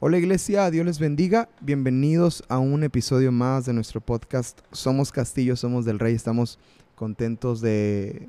Hola 0.00 0.16
iglesia, 0.16 0.70
Dios 0.70 0.86
les 0.86 1.00
bendiga. 1.00 1.48
Bienvenidos 1.60 2.44
a 2.48 2.60
un 2.60 2.84
episodio 2.84 3.32
más 3.32 3.66
de 3.66 3.72
nuestro 3.72 4.00
podcast 4.00 4.60
Somos 4.70 5.10
Castillo, 5.10 5.56
Somos 5.56 5.84
del 5.84 5.98
Rey. 5.98 6.14
Estamos 6.14 6.60
contentos 6.94 7.60
de, 7.60 8.28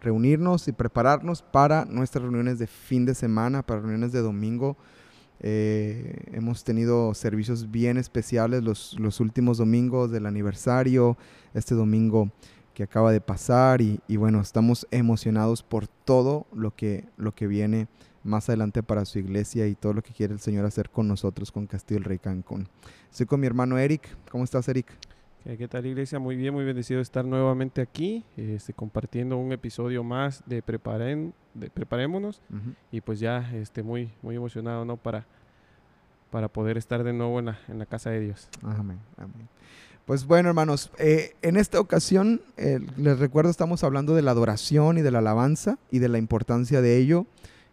reunirnos 0.00 0.66
y 0.66 0.72
prepararnos 0.72 1.42
para 1.42 1.84
nuestras 1.84 2.22
reuniones 2.22 2.58
de 2.58 2.66
fin 2.66 3.04
de 3.04 3.14
semana, 3.14 3.60
para 3.62 3.80
reuniones 3.80 4.12
de 4.12 4.22
domingo. 4.22 4.78
Eh, 5.40 6.24
hemos 6.32 6.64
tenido 6.64 7.12
servicios 7.12 7.70
bien 7.70 7.98
especiales 7.98 8.62
los, 8.62 8.98
los, 8.98 9.20
últimos 9.20 9.58
domingos 9.58 10.10
del 10.10 10.24
aniversario, 10.24 11.18
este 11.52 11.74
domingo 11.74 12.30
que 12.72 12.82
acaba 12.82 13.12
de 13.12 13.20
pasar 13.20 13.82
y, 13.82 14.00
y, 14.08 14.16
bueno, 14.16 14.40
estamos 14.40 14.86
emocionados 14.90 15.62
por 15.62 15.86
todo 15.86 16.46
lo 16.54 16.74
que, 16.74 17.04
lo 17.18 17.34
que 17.34 17.46
viene 17.46 17.88
más 18.24 18.48
adelante 18.48 18.82
para 18.82 19.04
su 19.04 19.18
iglesia 19.18 19.66
y 19.66 19.74
todo 19.74 19.92
lo 19.92 20.02
que 20.02 20.12
quiere 20.12 20.32
el 20.32 20.40
Señor 20.40 20.64
hacer 20.64 20.90
con 20.90 21.06
nosotros, 21.06 21.52
con 21.52 21.66
Castillo 21.66 21.98
el 21.98 22.04
Rey 22.04 22.18
Cancún. 22.18 22.68
Estoy 23.10 23.26
con 23.26 23.40
mi 23.40 23.46
hermano 23.46 23.78
Eric. 23.78 24.16
¿Cómo 24.30 24.42
estás, 24.42 24.68
Eric? 24.68 24.86
¿Qué 25.44 25.68
tal, 25.68 25.84
iglesia? 25.84 26.18
Muy 26.18 26.36
bien, 26.36 26.54
muy 26.54 26.64
bendecido 26.64 26.98
de 26.98 27.02
estar 27.02 27.22
nuevamente 27.22 27.82
aquí, 27.82 28.24
este, 28.34 28.72
compartiendo 28.72 29.36
un 29.36 29.52
episodio 29.52 30.02
más 30.02 30.42
de, 30.46 30.62
Preparen, 30.62 31.34
de 31.52 31.68
Preparémonos. 31.68 32.40
Uh 32.50 32.54
-huh. 32.54 32.74
Y 32.90 33.00
pues 33.02 33.20
ya 33.20 33.52
este, 33.54 33.82
muy, 33.82 34.10
muy 34.22 34.36
emocionado 34.36 34.86
¿no? 34.86 34.96
para, 34.96 35.26
para 36.30 36.48
poder 36.48 36.78
estar 36.78 37.04
de 37.04 37.12
nuevo 37.12 37.40
en 37.40 37.44
la, 37.46 37.58
en 37.68 37.78
la 37.78 37.84
casa 37.84 38.08
de 38.08 38.20
Dios. 38.20 38.48
Amén, 38.62 38.98
amén. 39.18 39.48
Pues 40.06 40.26
bueno, 40.26 40.48
hermanos, 40.48 40.90
eh, 40.98 41.34
en 41.42 41.56
esta 41.56 41.78
ocasión, 41.78 42.40
eh, 42.56 42.78
les 42.96 43.18
recuerdo, 43.18 43.50
estamos 43.50 43.84
hablando 43.84 44.14
de 44.14 44.22
la 44.22 44.30
adoración 44.30 44.98
y 44.98 45.02
de 45.02 45.10
la 45.10 45.18
alabanza 45.18 45.78
y 45.90 45.98
de 45.98 46.08
la 46.08 46.18
importancia 46.18 46.80
de 46.80 46.96
ello, 46.98 47.26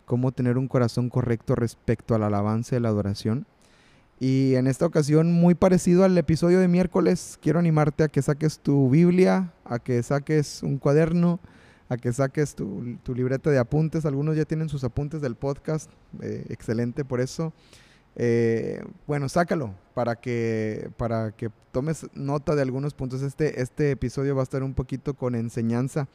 cómo 0.05 0.31
tener 0.31 0.57
un 0.57 0.67
corazón 0.67 1.09
correcto 1.09 1.55
respecto 1.55 2.15
a 2.15 2.19
la 2.19 2.27
alabanza 2.27 2.75
y 2.75 2.79
la 2.79 2.89
adoración. 2.89 3.45
Y 4.19 4.53
en 4.55 4.67
esta 4.67 4.85
ocasión, 4.85 5.31
muy 5.31 5.55
parecido 5.55 6.03
al 6.03 6.15
episodio 6.17 6.59
de 6.59 6.67
miércoles, 6.67 7.39
quiero 7.41 7.57
animarte 7.57 8.03
a 8.03 8.07
que 8.07 8.21
saques 8.21 8.59
tu 8.59 8.89
Biblia, 8.89 9.51
a 9.65 9.79
que 9.79 10.03
saques 10.03 10.61
un 10.61 10.77
cuaderno, 10.77 11.39
a 11.89 11.97
que 11.97 12.13
saques 12.13 12.53
tu, 12.53 12.97
tu 13.03 13.15
libreta 13.15 13.49
de 13.49 13.57
apuntes. 13.57 14.05
Algunos 14.05 14.37
ya 14.37 14.45
tienen 14.45 14.69
sus 14.69 14.83
apuntes 14.83 15.21
del 15.21 15.35
podcast, 15.35 15.89
eh, 16.21 16.45
excelente 16.49 17.03
por 17.03 17.19
eso. 17.19 17.51
Eh, 18.15 18.83
bueno, 19.07 19.29
sácalo 19.29 19.73
para 19.93 20.15
que, 20.15 20.89
para 20.97 21.31
que 21.31 21.49
tomes 21.71 22.07
nota 22.13 22.55
de 22.55 22.61
algunos 22.61 22.93
puntos. 22.93 23.21
Este, 23.21 23.61
este 23.61 23.91
episodio 23.91 24.35
va 24.35 24.41
a 24.41 24.43
estar 24.43 24.63
un 24.63 24.73
poquito 24.73 25.13
con 25.13 25.35
enseñanza 25.35 26.07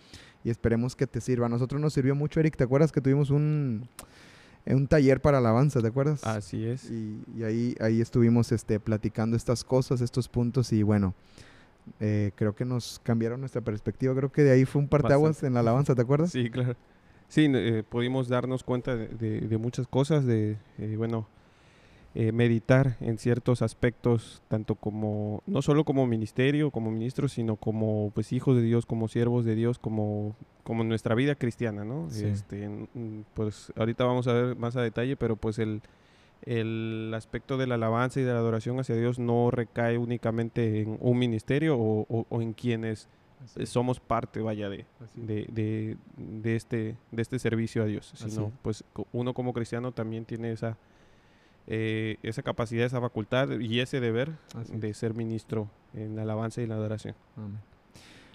y 0.47 0.51
esperemos 0.51 0.95
que 0.95 1.09
te 1.09 1.21
sirva. 1.21 1.47
A 1.47 1.49
nosotros 1.49 1.81
nos 1.81 1.93
sirvió 1.93 2.15
mucho, 2.15 2.39
Eric. 2.39 2.57
¿Te 2.57 2.63
acuerdas 2.63 2.93
que 2.93 3.01
tuvimos 3.01 3.31
un, 3.31 3.89
un 4.65 4.87
taller 4.87 5.21
para 5.21 5.39
alabanza, 5.39 5.81
¿te 5.81 5.89
acuerdas? 5.89 6.25
Así 6.25 6.65
es. 6.65 6.89
Y, 6.89 7.21
y 7.37 7.43
ahí, 7.43 7.75
ahí 7.81 8.01
estuvimos 8.01 8.53
este, 8.53 8.79
platicando 8.79 9.37
estas 9.37 9.65
cosas, 9.65 10.01
estos 10.01 10.29
puntos 10.29 10.73
y 10.73 10.85
bueno, 10.85 11.15
eh, 11.99 12.31
creo 12.37 12.55
que 12.55 12.65
nos 12.65 13.01
cambiaron 13.03 13.41
nuestra 13.41 13.61
perspectiva. 13.61 14.15
Creo 14.15 14.31
que 14.31 14.45
de 14.45 14.53
ahí 14.53 14.65
fue 14.65 14.81
un 14.81 14.87
parteaguas 14.87 15.43
en 15.43 15.55
la 15.55 15.61
alabanza, 15.61 15.97
¿te 15.97 16.03
acuerdas? 16.03 16.31
Sí, 16.31 16.49
claro. 16.49 16.77
Sí, 17.29 17.51
eh, 17.53 17.83
pudimos 17.89 18.29
darnos 18.29 18.63
cuenta 18.63 18.95
de, 18.95 19.09
de, 19.09 19.41
de 19.41 19.59
muchas 19.59 19.89
cosas, 19.89 20.25
de, 20.27 20.59
eh, 20.79 20.95
bueno, 20.97 21.27
eh, 22.19 22.33
meditar 22.33 22.97
en 23.01 23.19
ciertos 23.19 23.61
aspectos, 23.61 24.43
tanto 24.49 24.75
como, 24.75 25.43
no 25.47 25.61
solo 25.61 25.85
como 25.85 26.07
ministerio, 26.07 26.71
como 26.71 26.91
ministros, 26.91 27.33
sino 27.33 27.57
como 27.57 28.11
pues 28.15 28.33
hijos 28.33 28.57
de 28.57 28.63
Dios, 28.63 28.87
como 28.87 29.07
siervos 29.09 29.45
de 29.45 29.55
Dios, 29.55 29.79
como, 29.79 30.35
como 30.65 30.83
nuestra 30.83 31.15
vida 31.15 31.35
cristiana, 31.35 31.85
¿no? 31.85 32.09
Sí. 32.09 32.25
Este, 32.25 32.71
pues 33.35 33.71
ahorita 33.77 34.05
vamos 34.05 34.27
a 34.29 34.33
ver 34.33 34.57
más 34.57 34.77
a 34.77 34.81
detalle, 34.81 35.15
pero 35.17 35.37
pues 35.37 35.59
el, 35.59 35.83
el 36.47 37.13
aspecto 37.15 37.59
de 37.59 37.67
la 37.67 37.75
alabanza 37.75 38.19
y 38.19 38.23
de 38.23 38.33
la 38.33 38.39
adoración 38.39 38.81
hacia 38.81 38.97
Dios 38.97 39.19
no 39.19 39.51
recae 39.51 39.99
únicamente 39.99 40.81
en 40.81 40.97
un 41.01 41.19
ministerio 41.19 41.77
o, 41.77 42.07
o, 42.09 42.25
o 42.31 42.41
en 42.41 42.55
quienes 42.55 43.11
Así. 43.45 43.67
somos 43.67 44.01
parte, 44.01 44.41
vaya, 44.41 44.71
de, 44.71 44.87
de, 45.17 45.47
de, 45.53 45.97
de, 46.17 46.57
este, 46.57 46.97
de 47.11 47.21
este 47.21 47.39
servicio 47.39 47.83
a 47.83 47.85
Dios, 47.85 48.11
sino 48.17 48.47
Así. 48.47 48.55
pues 48.63 48.85
uno 49.13 49.35
como 49.35 49.53
cristiano 49.53 49.93
también 49.93 50.25
tiene 50.25 50.53
esa 50.53 50.79
eh, 51.67 52.17
esa 52.23 52.43
capacidad, 52.43 52.87
esa 52.87 53.01
facultad 53.01 53.51
y 53.59 53.81
ese 53.81 54.01
deber 54.01 54.33
Así. 54.55 54.77
de 54.77 54.95
ser 54.95 55.15
ministro 55.15 55.69
en 55.95 56.17
la 56.17 56.23
alabanza 56.23 56.63
y 56.63 56.67
la 56.67 56.75
adoración. 56.75 57.15
Amén. 57.37 57.61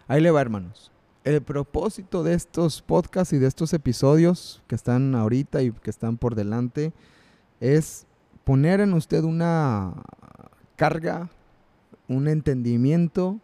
Ahí 0.08 0.22
le 0.22 0.32
va, 0.32 0.42
hermanos. 0.42 0.92
El 1.24 1.42
propósito 1.42 2.24
de 2.24 2.34
estos 2.34 2.82
podcasts 2.82 3.34
y 3.34 3.38
de 3.38 3.48
estos 3.48 3.74
episodios 3.74 4.62
que 4.68 4.76
están 4.76 5.16
ahorita 5.16 5.62
y 5.62 5.72
que 5.72 5.90
están 5.90 6.18
por 6.18 6.36
delante 6.36 6.94
es 7.60 8.08
poner 8.44 8.82
en 8.82 8.94
usted 8.94 9.24
una 9.24 9.94
carga, 10.76 11.30
un 12.08 12.28
entendimiento 12.28 13.40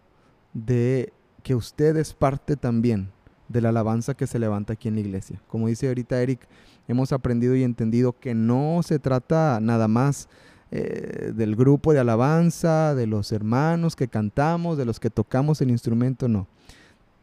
de 0.54 1.14
que 1.44 1.56
usted 1.56 1.96
es 1.98 2.14
parte 2.14 2.58
también 2.58 3.12
de 3.48 3.62
la 3.62 3.70
alabanza 3.70 4.14
que 4.16 4.28
se 4.28 4.40
levanta 4.40 4.74
aquí 4.74 4.88
en 4.88 4.96
la 4.96 5.02
iglesia. 5.02 5.42
Como 5.48 5.68
dice 5.68 5.88
ahorita 5.88 6.22
Eric, 6.22 6.48
hemos 6.88 7.12
aprendido 7.12 7.56
y 7.56 7.64
entendido 7.64 8.14
que 8.18 8.34
no 8.34 8.82
se 8.84 9.00
trata 9.00 9.60
nada 9.62 9.88
más 9.88 10.28
eh, 10.70 11.32
del 11.34 11.56
grupo 11.56 11.94
de 11.94 12.00
alabanza, 12.00 12.94
de 12.94 13.08
los 13.08 13.32
hermanos 13.32 13.96
que 13.96 14.08
cantamos, 14.08 14.78
de 14.78 14.86
los 14.86 15.00
que 15.00 15.10
tocamos 15.10 15.62
el 15.62 15.70
instrumento, 15.70 16.28
no. 16.28 16.48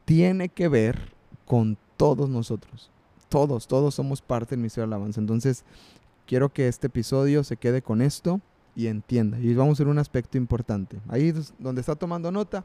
Tiene 0.04 0.48
que 0.48 0.68
ver 0.68 1.12
con 1.44 1.76
todos 1.96 2.30
nosotros. 2.30 2.90
Todos, 3.28 3.66
todos 3.66 3.94
somos 3.94 4.22
parte 4.22 4.50
del 4.50 4.60
ministerio 4.60 4.88
de 4.88 4.94
alabanza. 4.94 5.20
Entonces, 5.20 5.64
quiero 6.26 6.52
que 6.52 6.68
este 6.68 6.86
episodio 6.86 7.44
se 7.44 7.56
quede 7.56 7.82
con 7.82 8.00
esto 8.00 8.40
y 8.74 8.86
entienda. 8.86 9.38
Y 9.38 9.54
vamos 9.54 9.78
a 9.78 9.84
ver 9.84 9.90
un 9.90 9.98
aspecto 9.98 10.38
importante. 10.38 10.98
Ahí 11.08 11.34
donde 11.58 11.80
está 11.80 11.94
tomando 11.96 12.30
nota, 12.30 12.64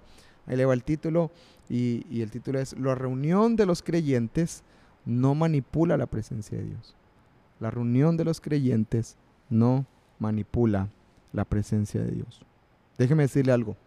ahí 0.50 0.58
le 0.58 0.66
va 0.66 0.74
el 0.74 0.84
título 0.84 1.32
y, 1.70 2.06
y 2.10 2.22
el 2.22 2.32
título 2.32 2.60
es 2.60 2.78
La 2.78 2.96
reunión 2.96 3.56
de 3.56 3.66
los 3.66 3.82
creyentes 3.82 4.64
no 5.06 5.36
manipula 5.36 5.96
la 5.96 6.08
presencia 6.08 6.58
de 6.58 6.66
Dios. 6.66 6.96
La 7.60 7.72
reunión 7.72 8.18
de 8.18 8.26
los 8.26 8.42
creyentes 8.42 9.16
no 9.50 9.86
manipula 10.18 10.90
la 11.32 11.46
presencia 11.46 12.02
de 12.02 12.12
Dios. 12.12 12.42
Déjeme 12.98 13.24
decirle 13.24 13.52
algo. 13.52 13.78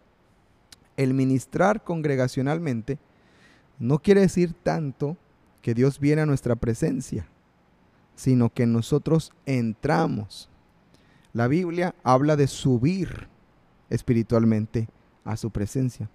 El 0.95 1.13
ministrar 1.13 1.83
congregacionalmente 1.83 2.97
no 3.79 3.99
quiere 3.99 4.21
decir 4.21 4.53
tanto 4.53 5.17
que 5.61 5.73
Dios 5.73 5.99
viene 5.99 6.21
a 6.21 6.25
nuestra 6.25 6.55
presencia, 6.55 7.27
sino 8.15 8.49
que 8.49 8.65
nosotros 8.65 9.31
entramos. 9.45 10.49
La 11.33 11.47
Biblia 11.47 11.95
habla 12.03 12.35
de 12.35 12.47
subir 12.47 13.27
espiritualmente 13.89 14.87
a 15.25 15.35
su 15.35 15.49
presencia 15.49 16.09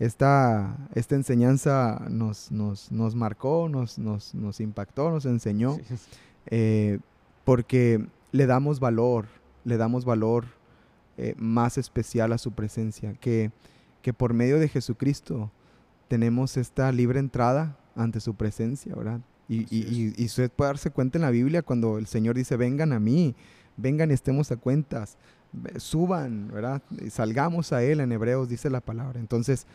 esta, 0.00 0.78
esta 0.94 1.14
enseñanza 1.14 2.06
nos, 2.08 2.50
nos, 2.50 2.90
nos 2.90 3.14
marcó, 3.14 3.68
nos, 3.68 3.98
nos, 3.98 4.34
nos, 4.34 4.58
impactó, 4.60 5.10
nos 5.10 5.26
enseñó, 5.26 5.74
sí. 5.74 5.94
eh, 6.46 6.98
porque 7.44 8.06
le 8.32 8.46
damos 8.46 8.80
valor, 8.80 9.26
le 9.64 9.76
damos 9.76 10.06
valor 10.06 10.46
eh, 11.18 11.34
más 11.36 11.76
especial 11.76 12.32
a 12.32 12.38
su 12.38 12.52
presencia, 12.52 13.12
que, 13.12 13.52
que 14.00 14.14
por 14.14 14.32
medio 14.32 14.58
de 14.58 14.68
Jesucristo 14.68 15.52
tenemos 16.08 16.56
esta 16.56 16.90
libre 16.92 17.20
entrada 17.20 17.76
ante 17.94 18.20
su 18.20 18.34
presencia, 18.34 18.94
¿verdad? 18.96 19.20
Y, 19.48 19.66
y, 19.68 20.14
y, 20.16 20.24
usted 20.24 20.50
puede 20.50 20.70
darse 20.70 20.90
cuenta 20.90 21.18
en 21.18 21.22
la 21.22 21.30
Biblia 21.30 21.60
cuando 21.60 21.98
el 21.98 22.06
Señor 22.06 22.36
dice, 22.36 22.56
vengan 22.56 22.92
a 22.92 23.00
mí, 23.00 23.34
vengan 23.76 24.10
y 24.10 24.14
estemos 24.14 24.50
a 24.50 24.56
cuentas 24.56 25.18
suban, 25.76 26.48
¿verdad? 26.52 26.82
Salgamos 27.10 27.72
a 27.72 27.82
Él 27.82 28.00
en 28.00 28.12
Hebreos, 28.12 28.48
dice 28.48 28.70
la 28.70 28.80
palabra. 28.80 29.18
Entonces, 29.18 29.66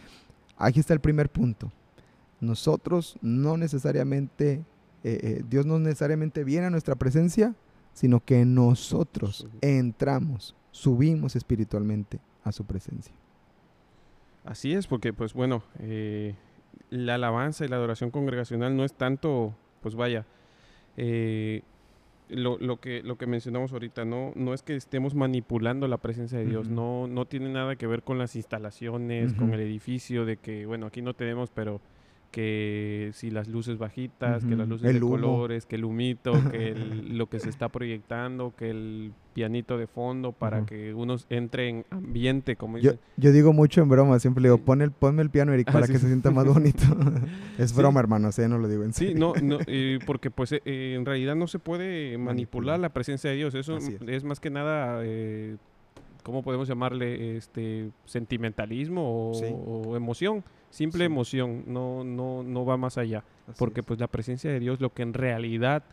aquí 0.58 0.80
está 0.80 0.94
el 0.94 1.00
primer 1.00 1.30
punto. 1.30 1.72
Nosotros 2.40 3.18
no 3.22 3.58
necesariamente, 3.58 4.64
eh, 5.04 5.20
eh, 5.22 5.44
Dios 5.48 5.66
no 5.66 5.80
necesariamente 5.80 6.44
viene 6.44 6.68
a 6.68 6.70
nuestra 6.70 6.96
presencia, 6.96 7.56
sino 7.94 8.20
que 8.24 8.44
nosotros 8.46 9.48
entramos, 9.62 10.56
subimos 10.72 11.36
espiritualmente 11.36 12.20
a 12.44 12.52
su 12.52 12.66
presencia. 12.66 13.14
Así 14.44 14.74
es, 14.74 14.86
porque 14.86 15.14
pues 15.14 15.34
bueno, 15.34 15.64
eh, 15.80 16.36
la 16.90 17.16
alabanza 17.16 17.66
y 17.66 17.68
la 17.68 17.78
adoración 17.78 18.12
congregacional 18.12 18.76
no 18.76 18.84
es 18.84 18.94
tanto, 18.94 19.56
pues 19.82 19.96
vaya, 19.96 20.26
eh, 20.98 21.64
lo, 22.30 22.58
lo, 22.58 22.80
que, 22.80 23.04
lo 23.04 23.18
que 23.18 23.28
mencionamos 23.28 23.72
ahorita, 23.74 24.06
no, 24.06 24.32
no 24.36 24.54
es 24.54 24.64
que 24.64 24.76
estemos 24.76 25.16
manipulando 25.16 25.88
la 25.88 25.98
presencia 25.98 26.38
de 26.38 26.46
Dios, 26.46 26.68
uh 26.68 26.72
-huh. 26.72 26.76
no, 26.76 27.08
no 27.08 27.26
tiene 27.26 27.50
nada 27.50 27.76
que 27.76 27.88
ver 27.88 28.04
con 28.04 28.18
las 28.18 28.36
instalaciones, 28.36 29.32
uh 29.32 29.36
-huh. 29.36 29.40
con 29.40 29.54
el 29.54 29.60
edificio, 29.60 30.26
de 30.26 30.38
que, 30.38 30.66
bueno, 30.66 30.88
aquí 30.88 31.02
no 31.02 31.14
tenemos, 31.14 31.50
pero 31.52 31.82
que 32.36 33.12
si 33.14 33.32
las 33.32 33.48
luces 33.48 33.78
bajitas, 33.78 34.44
uh 34.44 34.46
-huh. 34.46 34.50
que 34.50 34.56
las 34.58 34.68
luces 34.68 34.90
el 34.90 35.00
de 35.00 35.06
humo. 35.06 35.16
colores, 35.16 35.66
que 35.66 35.78
el 35.78 35.86
humito, 35.86 36.34
que 36.52 36.68
el, 36.72 37.18
lo 37.18 37.28
que 37.28 37.40
se 37.40 37.48
está 37.50 37.70
proyectando, 37.70 38.54
que 38.58 38.70
el 38.72 39.14
pianito 39.34 39.78
de 39.78 39.88
fondo 39.88 40.34
para 40.34 40.66
que 40.66 40.94
uno 40.94 41.16
entre 41.30 41.70
en 41.70 41.86
ambiente, 41.92 42.58
como 42.58 42.78
Yo, 42.78 42.94
yo 43.16 43.32
digo 43.32 43.54
mucho 43.54 43.82
en 43.82 43.88
broma, 43.90 44.20
siempre 44.20 44.42
le 44.42 44.50
digo, 44.50 44.58
Sí. 44.58 44.64
pon 44.66 44.82
el, 44.82 44.92
ponme 44.92 45.22
el 45.22 45.30
piano, 45.30 45.54
Eric, 45.54 45.68
Ah, 45.70 45.74
para 45.74 45.88
sí, 45.88 45.94
que 45.94 46.00
se 46.00 46.06
sí. 46.06 46.12
sienta 46.12 46.32
más 46.32 46.46
bonito. 46.46 46.84
es 47.58 47.72
Sí. 47.72 47.78
broma, 47.78 48.00
hermano, 48.02 48.32
sí, 48.34 48.42
no 48.50 48.58
lo 48.58 48.68
digo 48.68 48.84
en 48.84 48.92
Sí, 48.94 49.08
serio. 49.08 49.18
no, 49.20 49.34
no 49.42 49.60
eh, 49.68 50.00
porque 50.06 50.30
pues 50.30 50.52
eh, 50.52 50.62
en 50.66 51.06
realidad 51.06 51.36
no 51.38 51.48
se 51.48 51.60
puede 51.60 52.18
manipular, 52.18 52.36
Manipular. 52.36 52.80
la 52.82 52.90
presencia 52.90 53.30
de 53.30 53.38
Dios. 53.38 53.56
Eso 53.56 53.78
es. 53.78 54.24
más 54.26 54.40
que 54.42 54.50
nada, 54.50 55.02
eh, 55.06 55.56
¿cómo 56.26 56.42
podemos 56.44 56.68
llamarle? 56.68 57.38
Este 57.38 57.92
sentimentalismo 58.06 59.30
o, 59.30 59.34
Sí. 59.36 59.46
o 59.54 59.96
emoción. 59.96 60.44
Simple 60.72 61.00
Sí. 61.00 61.06
emoción, 61.06 61.64
no, 61.68 62.04
no, 62.04 62.44
no 62.44 62.66
va 62.66 62.76
más 62.78 62.98
allá. 62.98 63.24
Así 63.48 63.56
Porque 63.60 63.80
es. 63.82 63.86
pues 63.86 64.00
la 64.00 64.08
presencia 64.08 64.52
de 64.52 64.60
Dios, 64.60 64.82
lo 64.82 64.94
que 64.94 65.04
en 65.04 65.14
realidad 65.14 65.84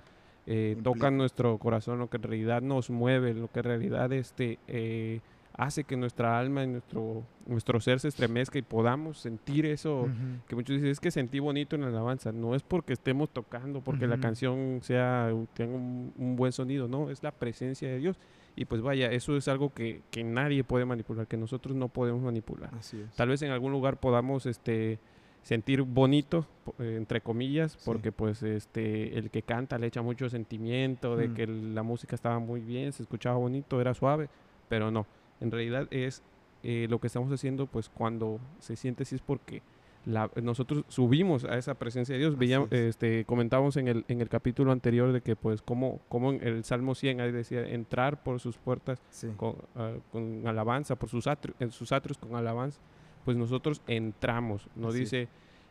eh, 0.47 0.77
toca 0.83 1.11
nuestro 1.13 1.57
corazón, 1.59 1.99
lo 2.01 2.09
que 2.11 2.17
en 2.17 2.25
realidad 2.25 2.63
nos 2.63 2.91
mueve, 2.91 3.33
lo 3.35 3.47
que 3.49 3.61
en 3.61 3.65
realidad 3.65 4.13
este, 4.13 4.59
eh, 4.67 5.21
hace 5.55 5.85
que 5.85 5.97
nuestra 5.97 6.37
alma 6.39 6.65
y 6.65 6.67
nuestro, 6.67 7.23
nuestro 7.47 7.79
ser 7.81 8.01
se 8.01 8.09
estremezca 8.09 8.59
y 8.59 8.63
podamos 8.63 9.19
sentir 9.19 9.67
eso 9.67 10.09
que 10.49 10.57
muchos 10.57 10.75
dicen 10.75 10.89
es 10.91 10.99
que 10.99 11.11
sentí 11.13 11.39
bonito 11.39 11.77
en 11.77 11.83
la 11.83 11.89
alabanza. 11.89 12.33
No 12.33 12.57
es 12.57 12.63
porque 12.65 12.93
estemos 12.95 13.31
tocando, 13.31 13.83
porque 13.83 14.07
la 14.09 14.19
canción 14.19 14.81
sea 14.83 15.31
tenga 15.55 15.77
un, 15.77 16.13
un 16.17 16.35
buen 16.35 16.51
sonido, 16.53 16.89
no, 16.89 17.11
es 17.11 17.23
la 17.23 17.31
presencia 17.31 17.89
de 17.89 17.99
Dios. 17.99 18.19
Y 18.55 18.67
pues 18.67 18.83
vaya, 18.83 19.11
eso 19.11 19.37
es 19.37 19.49
algo 19.49 19.73
que, 19.73 20.03
que 20.11 20.23
nadie 20.25 20.63
puede 20.65 20.85
manipular, 20.85 21.27
que 21.27 21.37
nosotros 21.39 21.75
no 21.75 21.89
podemos 21.89 22.21
manipular. 22.23 22.71
Así 22.75 23.01
es. 23.01 23.11
Tal 23.17 23.29
vez 23.29 23.41
en 23.43 23.51
algún 23.51 23.73
lugar 23.73 23.99
podamos 23.99 24.45
este 24.47 24.99
sentir 25.43 25.83
bonito, 25.83 26.47
eh, 26.79 26.95
entre 26.99 27.21
comillas, 27.21 27.73
Sí. 27.73 27.79
porque 27.85 28.13
pues 28.13 28.43
este 28.43 29.19
el 29.19 29.31
que 29.31 29.43
canta 29.43 29.79
le 29.79 29.87
echa 29.89 30.03
mucho 30.03 30.29
sentimiento 30.29 31.17
de 31.17 31.29
Mm. 31.29 31.35
que 31.35 31.47
la 31.47 31.83
música 31.83 32.15
estaba 32.15 32.39
muy 32.39 32.61
bien, 32.61 32.93
se 32.93 33.03
escuchaba 33.03 33.37
bonito, 33.37 33.81
era 33.81 33.95
suave, 33.95 34.29
pero 34.69 34.91
no. 34.91 35.07
En 35.41 35.51
realidad 35.51 35.89
es 35.91 36.23
eh, 36.63 36.87
lo 36.89 37.01
que 37.01 37.09
estamos 37.09 37.33
haciendo, 37.33 37.67
pues 37.67 37.89
cuando 37.89 38.39
se 38.61 38.77
siente 38.77 39.03
así 39.03 39.17
es 39.17 39.21
porque 39.21 39.63
la- 40.05 40.31
nosotros 40.43 40.85
subimos 40.89 41.45
a 41.45 41.57
esa 41.59 41.75
presencia 41.75 42.15
de 42.15 42.19
Dios. 42.21 42.37
Veíamos, 42.37 42.71
es. 42.73 42.81
este, 42.91 43.25
comentábamos 43.25 43.77
en 43.77 43.89
el, 43.89 44.05
en 44.09 44.21
el 44.21 44.29
capítulo 44.29 44.73
anterior 44.73 45.13
de 45.13 45.21
que 45.21 45.37
pues 45.37 45.63
como, 45.63 46.01
como 46.09 46.33
en 46.33 46.43
el 46.47 46.65
Salmo 46.65 46.95
100 46.95 47.21
ahí 47.21 47.31
decía, 47.33 47.67
entrar 47.67 48.23
por 48.23 48.41
sus 48.41 48.57
puertas 48.59 49.01
Sí. 49.11 49.29
con, 49.37 49.57
ah, 49.77 49.93
con 50.11 50.47
alabanza, 50.47 50.97
por 50.97 51.09
sus, 51.09 51.27
atri- 51.27 51.55
en 51.61 51.71
sus 51.71 51.93
atrios 51.93 52.19
con 52.19 52.35
alabanza, 52.35 52.81
pues 53.25 53.37
nosotros 53.37 53.81
entramos. 53.87 54.69
No 54.75 54.89
Así 54.89 54.99
es. 55.03 55.11
dice, 55.11 55.29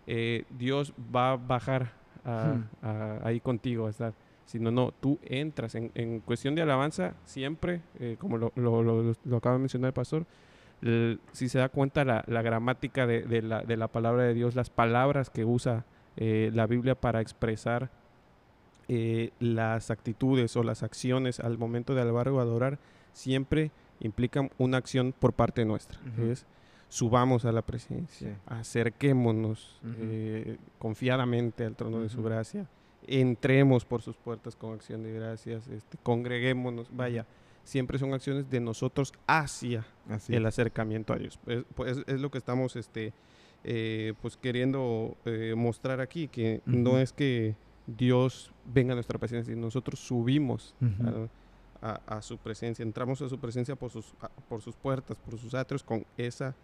eh, 0.08 0.46
Dios 0.58 0.94
va 1.14 1.34
a 1.34 1.36
bajar 1.38 1.92
a- 2.24 2.54
Hmm. 2.56 2.86
a- 2.86 3.20
ahí 3.28 3.40
contigo 3.40 3.88
a 3.88 3.90
estar, 3.90 4.14
sino 4.46 4.72
no, 4.72 4.92
tú 4.92 5.20
entras. 5.24 5.76
En, 5.76 5.92
en 5.96 6.20
cuestión 6.22 6.56
de 6.56 6.62
alabanza, 6.62 7.16
siempre, 7.26 7.82
eh, 8.00 8.16
como 8.20 8.38
lo, 8.38 8.52
lo, 8.56 8.82
lo- 8.84 9.14
lo 9.24 9.38
acaba 9.38 9.56
de 9.56 9.60
mencionar 9.60 9.90
el 9.90 9.94
pastor, 9.94 10.26
l- 10.82 11.20
si 11.32 11.50
se 11.50 11.60
da 11.60 11.70
cuenta 11.70 12.04
la, 12.06 12.24
la 12.28 12.42
gramática 12.42 13.06
de, 13.08 13.22
de 13.24 13.42
la, 13.42 13.62
de 13.62 13.78
la 13.78 13.88
palabra 13.88 14.24
de 14.24 14.34
Dios, 14.34 14.56
las 14.56 14.70
palabras 14.70 15.30
que 15.30 15.46
usa 15.46 15.86
eh, 16.18 16.52
la 16.54 16.68
Biblia 16.68 16.96
para 16.96 17.22
expresar 17.22 17.90
eh, 18.88 19.32
las 19.40 19.92
actitudes 19.92 20.56
o 20.58 20.64
las 20.64 20.84
acciones 20.84 21.40
al 21.40 21.58
momento 21.58 21.96
de 21.96 22.02
alabar 22.02 22.28
o 22.30 22.40
adorar, 22.42 22.80
siempre 23.14 23.72
implican 24.00 24.50
una 24.58 24.78
acción 24.78 25.14
por 25.18 25.34
parte 25.34 25.64
nuestra. 25.66 26.00
Es 26.30 26.46
subamos 26.90 27.46
a 27.46 27.54
la 27.54 27.62
presencia, 27.62 28.28
Sí. 28.32 28.36
acerquémonos 28.48 29.80
eh, 30.00 30.58
confiadamente 30.78 31.64
al 31.66 31.76
trono 31.78 32.00
de 32.02 32.10
su 32.10 32.22
gracia, 32.22 32.68
entremos 33.08 33.86
por 33.86 34.02
sus 34.02 34.18
puertas 34.18 34.56
con 34.58 34.74
acción 34.74 35.02
de 35.04 35.14
gracias, 35.14 35.68
este, 35.70 35.98
congreguémonos, 36.04 36.88
vaya, 36.94 37.26
siempre 37.64 37.98
son 38.00 38.14
acciones 38.14 38.50
de 38.50 38.60
nosotros 38.60 39.14
hacia 39.28 39.86
Así 40.10 40.36
el 40.36 40.46
acercamiento 40.46 41.14
a 41.14 41.18
Dios. 41.18 41.40
Es, 41.48 41.64
pues, 41.76 42.04
es 42.08 42.20
lo 42.20 42.32
que 42.32 42.38
estamos 42.38 42.76
este, 42.76 43.14
eh, 43.64 44.14
pues 44.22 44.38
queriendo 44.38 45.16
eh, 45.26 45.54
mostrar 45.56 46.02
aquí, 46.02 46.28
que 46.28 46.62
no 46.66 46.92
Ujú. 46.92 46.98
es 47.00 47.14
que 47.14 47.56
Dios 47.88 48.52
venga 48.66 48.94
a 48.94 48.96
nuestra 48.96 49.18
presencia, 49.20 49.54
sino 49.54 49.66
nosotros 49.66 50.00
subimos 50.00 50.76
Ujú. 50.82 51.08
al- 51.08 51.30
a, 51.84 52.00
a 52.18 52.22
su 52.22 52.38
presencia, 52.38 52.84
entramos 52.84 53.22
a 53.24 53.28
su 53.30 53.40
presencia 53.40 53.76
por 53.76 53.90
sus, 53.90 54.14
a- 54.22 54.30
por 54.30 54.62
sus 54.62 54.76
puertas, 54.76 55.18
por 55.18 55.38
sus 55.40 55.54
atrios, 55.56 55.82
con 55.84 56.06
esa 56.16 56.56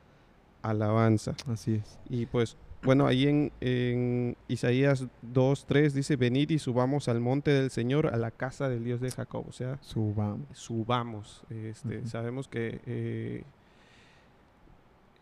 alabanza. 0.62 1.36
Así 1.48 1.76
es. 1.76 2.00
Y 2.10 2.26
pues, 2.28 2.56
bueno, 2.84 3.08
ahí 3.08 3.28
en, 3.28 3.52
en 3.60 4.38
Isaías 4.48 5.06
2, 5.22 5.66
3 5.66 5.94
dice, 5.94 6.16
venid 6.16 6.50
y 6.52 6.60
subamos 6.60 7.08
al 7.08 7.20
monte 7.20 7.52
del 7.52 7.70
Señor, 7.72 8.08
a 8.08 8.18
la 8.18 8.32
casa 8.32 8.70
del 8.70 8.84
Dios 8.84 9.02
de 9.02 9.12
Jacob. 9.12 9.46
O 9.48 9.52
sea, 9.52 9.78
Subamos. 9.82 10.48
subamos. 10.54 11.44
Este. 11.50 12.06
Sabemos 12.06 12.48
que 12.48 12.80
eh, 12.86 13.44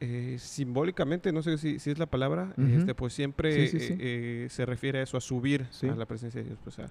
eh, 0.01 0.35
simbólicamente, 0.39 1.31
no 1.31 1.41
sé 1.41 1.57
si, 1.57 1.79
si 1.79 1.91
es 1.91 1.97
la 1.97 2.05
palabra, 2.05 2.53
este, 2.57 2.93
pues 2.93 3.13
siempre 3.13 3.67
Sí, 3.67 3.79
sí, 3.79 3.87
sí. 3.87 3.93
eh, 3.93 3.97
eh, 4.45 4.47
se 4.49 4.65
refiere 4.65 4.99
a 4.99 5.03
eso, 5.03 5.15
a 5.17 5.21
subir 5.21 5.65
a 5.83 5.95
la 5.95 6.05
presencia 6.05 6.41
de 6.41 6.47
Dios, 6.47 6.59
pues 6.63 6.77
a, 6.79 6.89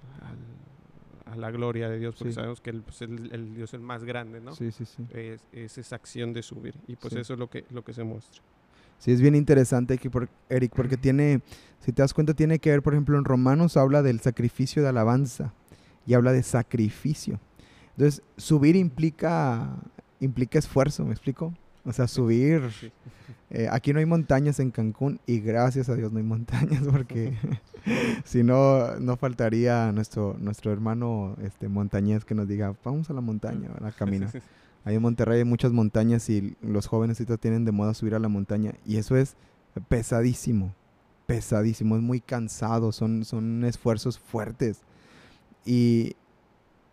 la 1.37 1.51
gloria 1.51 1.89
de 1.89 1.99
Dios, 1.99 2.15
porque 2.17 2.33
sabemos 2.33 2.61
que 2.61 2.71
el, 2.71 2.83
pues, 2.83 3.03
el- 3.03 3.33
el 3.33 3.55
Dios 3.55 3.71
es 3.71 3.75
el 3.75 3.81
más 3.81 4.05
grande, 4.05 4.41
¿no? 4.41 4.55
Sí, 4.55 4.71
sí, 4.71 4.85
sí. 4.85 5.05
Es, 5.13 5.47
es 5.53 5.79
esa 5.79 5.97
acción 5.97 6.33
de 6.33 6.43
subir. 6.43 6.75
Y 6.87 6.95
pues 6.97 7.15
eso 7.15 7.33
es 7.35 7.39
lo 7.39 7.51
que, 7.51 7.65
lo 7.71 7.83
que 7.83 7.93
se 7.93 8.05
muestra. 8.05 8.41
Sí, 9.05 9.13
es 9.13 9.21
bien 9.21 9.35
interesante, 9.35 10.01
Eric, 10.49 10.73
porque 10.75 10.97
tiene, 10.97 11.43
si 11.81 11.93
te 11.93 12.01
das 12.01 12.15
cuenta, 12.15 12.33
tiene 12.33 12.59
que 12.59 12.71
ver, 12.71 12.81
por 12.81 12.95
ejemplo, 12.95 13.19
en 13.19 13.27
Romanos 13.27 13.77
habla 13.77 14.01
del 14.03 14.21
sacrificio 14.21 14.83
de 14.83 14.89
alabanza 14.89 15.53
y 16.07 16.15
habla 16.15 16.33
de 16.33 16.43
sacrificio. 16.43 17.39
Entonces, 17.91 18.23
subir 18.39 18.77
implica, 18.77 19.77
implica 20.21 20.59
esfuerzo, 20.59 21.05
¿me 21.05 21.13
explico? 21.13 21.53
O 21.85 21.93
sea, 21.93 22.09
subir. 22.09 22.63
Eh, 23.51 23.69
aquí 23.71 23.93
no 23.93 23.99
hay 23.99 24.07
montañas 24.07 24.59
en 24.59 24.71
Cancún 24.71 25.21
y 25.27 25.41
gracias 25.41 25.91
a 25.91 25.97
Dios 25.97 26.11
no 26.11 26.17
hay 26.17 26.25
montañas 26.25 26.85
porque 26.91 27.35
si 28.25 28.43
no, 28.43 28.99
no 29.01 29.19
faltaría 29.19 29.93
nuestro, 29.93 30.35
nuestro 30.41 30.73
hermano 30.73 31.37
este, 31.43 31.69
montañés 31.69 32.25
que 32.25 32.35
nos 32.35 32.49
diga, 32.49 32.75
vamos 32.83 33.11
a 33.11 33.13
la 33.13 33.21
montaña, 33.21 33.69
a 33.83 33.93
caminar. 33.93 34.31
Ahí 34.85 34.97
en 34.97 35.03
Monterrey 35.03 35.39
hay 35.39 35.45
muchas 35.45 35.73
montañas 35.73 36.29
y 36.29 36.57
los 36.61 36.87
jóvenes 36.87 37.23
tienen 37.41 37.65
de 37.65 37.73
moda 37.73 37.95
subir 37.95 38.15
a 38.15 38.19
la 38.19 38.29
montaña. 38.29 38.75
Y 38.85 38.97
eso 38.99 39.17
es 39.17 39.37
pesadísimo, 39.89 40.75
pesadísimo, 41.27 41.97
es 41.97 42.03
muy 42.03 42.21
cansado, 42.21 42.93
son, 42.93 43.25
son 43.25 43.65
esfuerzos 43.65 44.19
fuertes. 44.19 44.83
Y, 45.65 46.17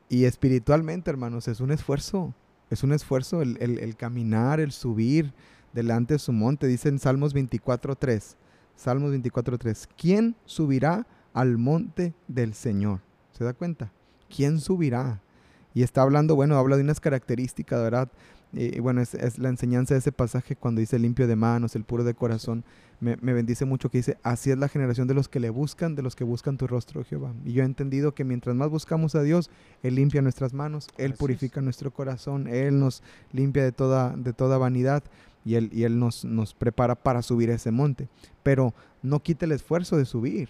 y 0.09 0.23
espiritualmente, 0.25 1.09
hermanos, 1.11 1.47
es 1.47 1.59
un 1.59 1.71
esfuerzo, 1.71 2.33
es 2.69 2.83
un 2.83 2.93
esfuerzo 2.93 3.41
el, 3.41 3.57
el- 3.59 3.95
caminar, 3.97 4.59
el 4.59 4.71
subir 4.71 5.33
delante 5.73 6.13
de 6.15 6.19
su 6.19 6.31
monte. 6.31 6.67
Dice 6.67 6.87
en 6.89 6.99
Salmos 6.99 7.35
24.3, 7.35 8.35
Salmos 8.75 9.11
24.3, 9.11 9.87
¿quién 9.97 10.35
subirá 10.45 11.05
al 11.33 11.57
monte 11.57 12.13
del 12.29 12.53
Señor? 12.53 13.01
¿Se 13.33 13.43
da 13.43 13.53
cuenta? 13.53 13.91
¿Quién 14.33 14.59
subirá? 14.59 15.21
Y 15.73 15.83
está 15.83 16.01
hablando, 16.01 16.35
bueno, 16.35 16.57
habla 16.57 16.77
de 16.77 16.83
unas 16.83 16.99
características, 16.99 17.81
¿verdad? 17.81 18.09
Y, 18.53 18.75
y 18.75 18.79
bueno, 18.79 19.01
es, 19.01 19.13
es 19.13 19.39
la 19.39 19.49
enseñanza 19.49 19.93
de 19.93 19.99
ese 19.99 20.11
pasaje 20.11 20.55
cuando 20.55 20.79
dice 20.81 20.99
limpio 20.99 21.27
de 21.27 21.35
manos, 21.35 21.75
el 21.75 21.83
puro 21.85 22.03
de 22.03 22.13
corazón. 22.13 22.63
Me, 22.99 23.17
me 23.21 23.33
bendice 23.33 23.65
mucho 23.65 23.89
que 23.89 23.97
dice, 23.97 24.17
así 24.21 24.51
es 24.51 24.57
la 24.57 24.67
generación 24.67 25.07
de 25.07 25.13
los 25.15 25.27
que 25.27 25.39
le 25.39 25.49
buscan, 25.49 25.95
de 25.95 26.03
los 26.03 26.15
que 26.15 26.23
buscan 26.23 26.57
tu 26.57 26.67
rostro, 26.67 27.03
Jehová. 27.03 27.33
Y 27.45 27.53
yo 27.53 27.63
he 27.63 27.65
entendido 27.65 28.13
que 28.13 28.23
mientras 28.25 28.55
más 28.55 28.69
buscamos 28.69 29.15
a 29.15 29.23
Dios, 29.23 29.49
Él 29.81 29.95
limpia 29.95 30.21
nuestras 30.21 30.53
manos, 30.53 30.87
Él 30.97 31.13
Así 31.13 31.13
es. 31.13 31.17
purifica 31.17 31.61
nuestro 31.61 31.91
corazón, 31.91 32.47
Él 32.47 32.79
nos 32.79 33.01
limpia 33.31 33.63
de 33.63 33.71
toda, 33.71 34.15
de 34.15 34.33
toda 34.33 34.57
vanidad 34.57 35.03
y 35.43 35.55
Él, 35.55 35.69
y 35.73 35.83
él 35.83 35.97
nos, 35.97 36.23
nos 36.25 36.53
prepara 36.53 36.93
para 36.93 37.23
subir 37.23 37.49
a 37.49 37.55
ese 37.55 37.71
monte. 37.71 38.07
Pero 38.43 38.75
no 39.01 39.21
quite 39.21 39.45
el 39.45 39.53
esfuerzo 39.53 39.97
de 39.97 40.05
subir. 40.05 40.49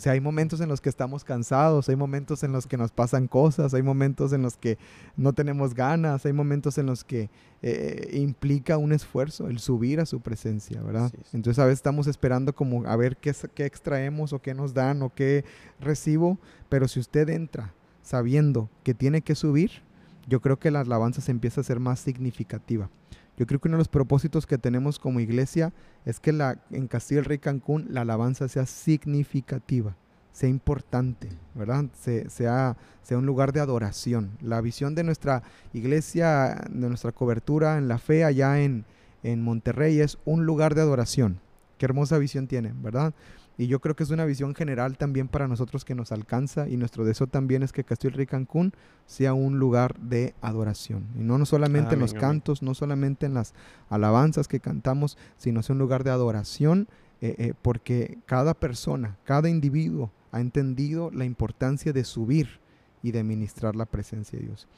O 0.00 0.02
sea, 0.02 0.14
hay 0.14 0.20
momentos 0.20 0.62
en 0.62 0.70
los 0.70 0.80
que 0.80 0.88
estamos 0.88 1.24
cansados, 1.24 1.90
hay 1.90 1.94
momentos 1.94 2.42
en 2.42 2.52
los 2.52 2.66
que 2.66 2.78
nos 2.78 2.90
pasan 2.90 3.28
cosas, 3.28 3.74
hay 3.74 3.82
momentos 3.82 4.32
en 4.32 4.40
los 4.40 4.56
que 4.56 4.78
no 5.14 5.34
tenemos 5.34 5.74
ganas, 5.74 6.24
hay 6.24 6.32
momentos 6.32 6.78
en 6.78 6.86
los 6.86 7.04
que 7.04 7.28
eh, 7.60 8.08
implica 8.14 8.78
un 8.78 8.92
esfuerzo 8.92 9.48
el 9.48 9.58
subir 9.58 10.00
a 10.00 10.06
su 10.06 10.20
presencia, 10.20 10.80
¿verdad? 10.80 11.12
Entonces 11.34 11.58
a 11.58 11.66
veces 11.66 11.80
estamos 11.80 12.06
esperando 12.06 12.54
como 12.54 12.86
a 12.86 12.96
ver 12.96 13.18
qué, 13.18 13.34
qué 13.54 13.66
extraemos 13.66 14.32
o 14.32 14.38
qué 14.38 14.54
nos 14.54 14.72
dan 14.72 15.02
o 15.02 15.12
qué 15.14 15.44
recibo, 15.80 16.38
pero 16.70 16.88
si 16.88 16.98
usted 16.98 17.28
entra 17.28 17.74
sabiendo 18.02 18.70
que 18.82 18.94
tiene 18.94 19.20
que 19.20 19.34
subir, 19.34 19.82
yo 20.26 20.40
creo 20.40 20.58
que 20.58 20.70
la 20.70 20.80
alabanza 20.80 21.20
se 21.20 21.30
empieza 21.30 21.60
a 21.60 21.64
ser 21.64 21.78
más 21.78 22.00
significativa. 22.00 22.88
Yo 23.40 23.46
creo 23.46 23.58
que 23.58 23.68
uno 23.68 23.78
de 23.78 23.80
los 23.80 23.88
propósitos 23.88 24.46
que 24.46 24.58
tenemos 24.58 24.98
como 24.98 25.18
iglesia 25.18 25.72
es 26.04 26.20
que 26.20 26.30
la, 26.30 26.58
en 26.70 26.88
Castillo 26.88 27.22
del 27.22 27.24
Rey 27.24 27.38
Cancún 27.38 27.86
la 27.88 28.02
alabanza 28.02 28.48
sea 28.48 28.66
significativa, 28.66 29.96
sea 30.30 30.50
importante, 30.50 31.30
¿verdad? 31.54 31.86
Se- 31.98 32.28
sea, 32.28 32.76
sea 33.02 33.16
un 33.16 33.24
lugar 33.24 33.52
de 33.54 33.60
adoración. 33.60 34.32
La 34.42 34.60
visión 34.60 34.94
de 34.94 35.04
nuestra 35.04 35.42
iglesia, 35.72 36.66
de 36.70 36.88
nuestra 36.88 37.12
cobertura 37.12 37.78
en 37.78 37.88
la 37.88 37.96
fe 37.96 38.24
allá 38.24 38.60
en, 38.60 38.84
en 39.22 39.42
Monterrey 39.42 40.00
es 40.00 40.18
un 40.26 40.44
lugar 40.44 40.74
de 40.74 40.82
adoración. 40.82 41.40
Qué 41.78 41.86
hermosa 41.86 42.18
visión 42.18 42.46
tienen, 42.46 42.82
¿verdad? 42.82 43.14
Y 43.60 43.66
yo 43.66 43.78
creo 43.78 43.94
que 43.94 44.04
es 44.04 44.10
una 44.10 44.24
visión 44.24 44.54
general 44.54 44.96
también 44.96 45.28
para 45.28 45.46
nosotros 45.46 45.84
que 45.84 45.94
nos 45.94 46.12
alcanza 46.12 46.66
y 46.66 46.78
nuestro 46.78 47.04
deseo 47.04 47.26
también 47.26 47.62
es 47.62 47.72
que 47.72 47.84
Castillo 47.84 48.16
Rey 48.16 48.24
Cancún 48.24 48.72
sea 49.04 49.34
un 49.34 49.58
lugar 49.58 50.00
de 50.00 50.32
adoración. 50.40 51.04
Y 51.14 51.24
no, 51.24 51.36
no 51.36 51.44
solamente 51.44 51.92
en 51.92 52.00
los 52.00 52.14
cantos, 52.14 52.62
no 52.62 52.72
solamente 52.72 53.26
en 53.26 53.34
las 53.34 53.52
alabanzas 53.90 54.48
que 54.48 54.60
cantamos, 54.60 55.18
sino 55.36 55.62
sea 55.62 55.74
un 55.74 55.78
lugar 55.78 56.04
de 56.04 56.10
adoración 56.10 56.88
eh, 57.20 57.34
eh, 57.36 57.52
porque 57.60 58.16
cada 58.24 58.54
persona, 58.54 59.18
cada 59.24 59.50
individuo 59.50 60.10
ha 60.32 60.40
entendido 60.40 61.10
la 61.10 61.26
importancia 61.26 61.92
de 61.92 62.04
subir 62.04 62.60
y 63.02 63.10
de 63.10 63.24
ministrar 63.24 63.76
la 63.76 63.84
presencia 63.84 64.38
de 64.38 64.46
Dios. 64.46 64.68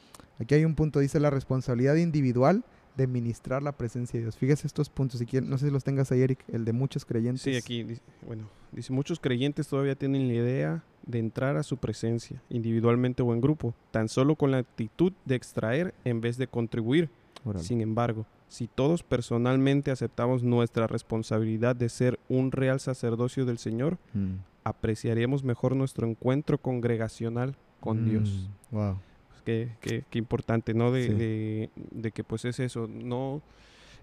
Aquí 0.41 0.57
hay 0.57 0.65
un 0.65 0.75
punto, 0.75 0.99
dice 0.99 1.21
la 1.21 1.31
responsabilidad 1.31 1.95
individual 1.95 2.65
de 2.96 3.06
ministrar 3.06 3.62
la 3.62 3.72
presencia 3.72 4.18
de 4.18 4.25
Dios. 4.25 4.37
Fíjese 4.37 4.66
estos 4.66 4.90
puntos, 4.90 5.20
si 5.20 5.40
no 5.40 5.58
sé 5.58 5.66
si 5.66 5.72
los 5.72 5.84
tengas 5.84 6.12
ahí, 6.12 6.22
Eric, 6.22 6.44
el 6.49 6.64
de 6.64 6.72
muchos 6.72 7.04
creyentes. 7.04 7.42
Sí, 7.42 7.56
aquí, 7.56 7.87
bueno, 8.26 8.49
dice, 8.70 8.92
muchos 8.92 9.18
creyentes 9.18 9.68
todavía 9.68 9.94
tienen 9.94 10.28
la 10.28 10.34
idea 10.34 10.84
de 11.06 11.18
entrar 11.18 11.56
a 11.56 11.62
su 11.62 11.78
presencia, 11.78 12.42
individualmente 12.49 13.22
o 13.22 13.32
en 13.32 13.40
grupo, 13.40 13.75
tan 13.90 14.08
solo 14.08 14.37
con 14.37 14.50
la 14.50 14.58
actitud 14.58 15.12
de 15.25 15.34
extraer 15.34 15.94
en 16.04 16.20
vez 16.20 16.37
de 16.37 16.46
contribuir. 16.46 17.11
Sin 17.56 17.80
embargo, 17.80 18.25
si 18.49 18.68
todos 18.68 19.02
personalmente 19.02 19.90
aceptamos 19.90 20.44
nuestra 20.44 20.87
responsabilidad 20.87 21.75
de 21.75 21.88
ser 21.88 22.20
un 22.28 22.52
real 22.52 22.78
sacerdocio 22.78 23.44
del 23.44 23.58
Señor, 23.58 23.99
mm. 24.14 24.34
apreciaríamos 24.62 25.42
mejor 25.42 25.75
nuestro 25.75 26.06
encuentro 26.06 26.58
congregacional 26.58 27.56
con 27.80 28.04
Dios. 28.04 28.49
Mm, 28.70 28.76
wow 28.76 28.99
qué, 29.44 29.68
qué, 29.80 30.18
importante, 30.18 30.75
¿no? 30.75 30.92
De, 30.92 31.70
de, 31.90 32.12
que 32.12 32.25
pues 32.25 32.44
es 32.44 32.61
eso, 32.61 32.88
no 32.88 33.42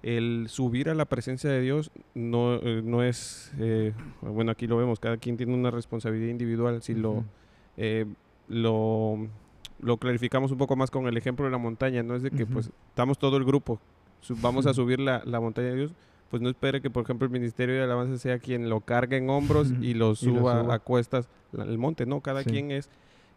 el 0.01 0.46
subir 0.48 0.89
a 0.89 0.96
la 0.96 1.05
presencia 1.05 1.50
de 1.50 1.62
Dios 1.62 1.91
no, 2.13 2.55
eh, 2.55 2.81
no 2.84 3.03
es, 3.03 3.51
eh, 3.60 3.93
bueno, 4.22 4.51
aquí 4.51 4.67
lo 4.67 4.77
vemos, 4.77 5.00
cada 5.00 5.17
quien 5.17 5.38
tiene 5.38 5.53
una 5.53 5.72
responsabilidad 5.72 6.29
individual, 6.29 6.81
si 6.81 6.93
lo, 6.93 7.25
eh, 7.75 8.05
lo, 8.48 9.27
lo 9.81 9.98
clarificamos 9.98 10.51
un 10.51 10.58
poco 10.58 10.75
más 10.75 10.89
con 10.89 11.08
el 11.08 11.17
ejemplo 11.17 11.46
de 11.46 11.51
la 11.51 11.58
montaña, 11.58 12.01
no 12.03 12.15
es 12.15 12.24
de 12.24 12.31
que 12.31 12.46
pues 12.46 12.72
estamos 12.89 13.17
todo 13.17 13.38
el 13.38 13.43
grupo, 13.43 13.79
vamos 14.41 14.65
a 14.67 14.74
subir 14.74 15.00
la, 15.00 15.22
la, 15.25 15.41
montaña 15.41 15.69
de 15.69 15.75
Dios, 15.75 15.93
pues 16.29 16.41
no 16.41 16.50
espere 16.50 16.81
que 16.81 16.89
por 16.89 17.03
ejemplo 17.03 17.25
el 17.25 17.31
Ministerio 17.31 17.75
de 17.75 17.84
Alabanza 17.84 18.17
sea 18.17 18.39
quien 18.39 18.69
lo 18.69 18.79
cargue 18.81 19.17
en 19.17 19.29
hombros 19.29 19.74
y 19.81 19.96
lo 19.96 20.15
suba, 20.15 20.74
a 20.74 20.79
cuestas 20.79 21.27
el 21.51 21.77
monte, 21.77 22.05
no, 22.05 22.22
cada 22.22 22.43
quien 22.43 22.72
es 22.72 22.89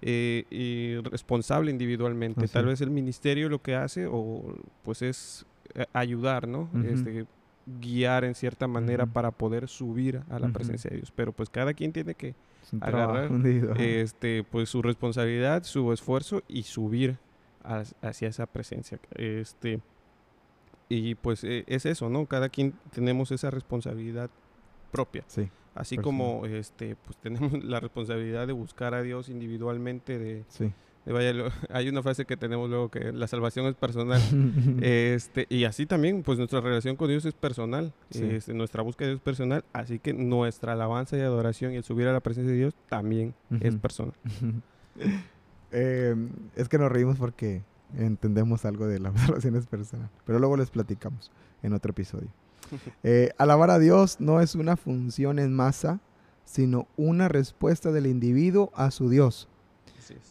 eh, 0.02 0.44
y 0.50 0.96
responsable 1.08 1.70
individualmente. 1.70 2.48
Tal 2.48 2.66
vez 2.66 2.80
el 2.80 2.90
ministerio 2.90 3.48
lo 3.48 3.62
que 3.62 3.76
hace 3.76 4.06
o 4.10 4.56
pues 4.82 5.00
es 5.00 5.46
eh, 5.74 5.86
ayudar, 5.92 6.48
¿no? 6.48 6.68
este, 6.84 7.24
guiar 7.80 8.24
en 8.24 8.34
cierta 8.34 8.66
manera 8.66 9.06
para 9.06 9.30
poder 9.30 9.68
subir 9.68 10.22
a 10.28 10.40
la 10.40 10.48
presencia 10.48 10.90
de 10.90 10.96
Dios. 10.96 11.12
Pero 11.14 11.32
pues 11.32 11.48
cada 11.48 11.72
quien 11.72 11.92
tiene 11.92 12.14
que 12.14 12.34
agarrar 12.80 13.30
este, 13.78 14.44
pues 14.44 14.68
su 14.68 14.82
responsabilidad, 14.82 15.62
su 15.62 15.92
esfuerzo 15.92 16.42
y 16.48 16.64
subir 16.64 17.18
hacia 17.62 18.28
esa 18.28 18.46
presencia. 18.46 18.98
Este, 19.14 19.80
y 20.88 21.14
pues 21.14 21.44
e, 21.44 21.64
es 21.68 21.86
eso, 21.86 22.10
¿no? 22.10 22.26
Cada 22.26 22.48
quien 22.48 22.74
tenemos 22.90 23.30
esa 23.30 23.50
responsabilidad 23.50 24.30
propia. 24.90 25.22
Sí. 25.28 25.48
Así 25.74 25.96
como 25.96 26.44
este, 26.46 26.96
pues 26.96 27.16
tenemos 27.22 27.64
la 27.64 27.80
responsabilidad 27.80 28.46
de 28.46 28.52
buscar 28.52 28.94
a 28.94 29.02
Dios 29.02 29.28
individualmente, 29.28 30.18
de, 30.18 30.44
vaya, 31.06 31.32
hay 31.70 31.88
una 31.88 32.02
frase 32.02 32.24
que 32.24 32.36
tenemos 32.36 32.68
luego 32.68 32.90
que 32.90 33.12
la 33.12 33.26
salvación 33.26 33.66
es 33.66 33.74
personal. 33.74 34.20
este, 34.82 35.46
y 35.48 35.64
así 35.64 35.86
también, 35.86 36.22
pues 36.22 36.38
nuestra 36.38 36.60
relación 36.60 36.96
con 36.96 37.08
Dios 37.08 37.24
es 37.24 37.34
personal, 37.34 37.92
este, 38.10 38.54
nuestra 38.54 38.82
búsqueda 38.82 39.06
de 39.06 39.12
Dios 39.12 39.20
es 39.20 39.24
personal, 39.24 39.64
así 39.72 39.98
que 39.98 40.12
nuestra 40.12 40.74
alabanza 40.74 41.16
y 41.16 41.20
adoración 41.20 41.72
y 41.72 41.76
el 41.76 41.84
subir 41.84 42.06
a 42.06 42.12
la 42.12 42.20
presencia 42.20 42.52
de 42.52 42.58
Dios 42.58 42.74
también 42.88 43.34
es 43.60 43.76
personal. 43.76 44.14
Em, 45.70 46.28
es 46.54 46.68
que 46.68 46.76
nos 46.76 46.92
reímos 46.92 47.16
porque 47.16 47.62
entendemos 47.96 48.66
algo 48.66 48.86
de 48.86 49.00
la 49.00 49.16
salvación 49.16 49.56
es 49.56 49.66
personal, 49.66 50.10
pero 50.26 50.38
luego 50.38 50.56
les 50.56 50.70
platicamos 50.70 51.30
en 51.62 51.72
otro 51.72 51.92
episodio. 51.92 52.28
Eh, 53.04 53.30
alabar 53.38 53.70
a 53.70 53.78
Dios 53.78 54.16
no 54.20 54.40
es 54.40 54.54
una 54.54 54.76
función 54.76 55.38
en 55.38 55.52
masa, 55.52 56.00
sino 56.44 56.86
una 56.96 57.28
respuesta 57.28 57.92
del 57.92 58.06
individuo 58.06 58.70
a 58.74 58.90
su 58.90 59.08
Dios. 59.08 59.48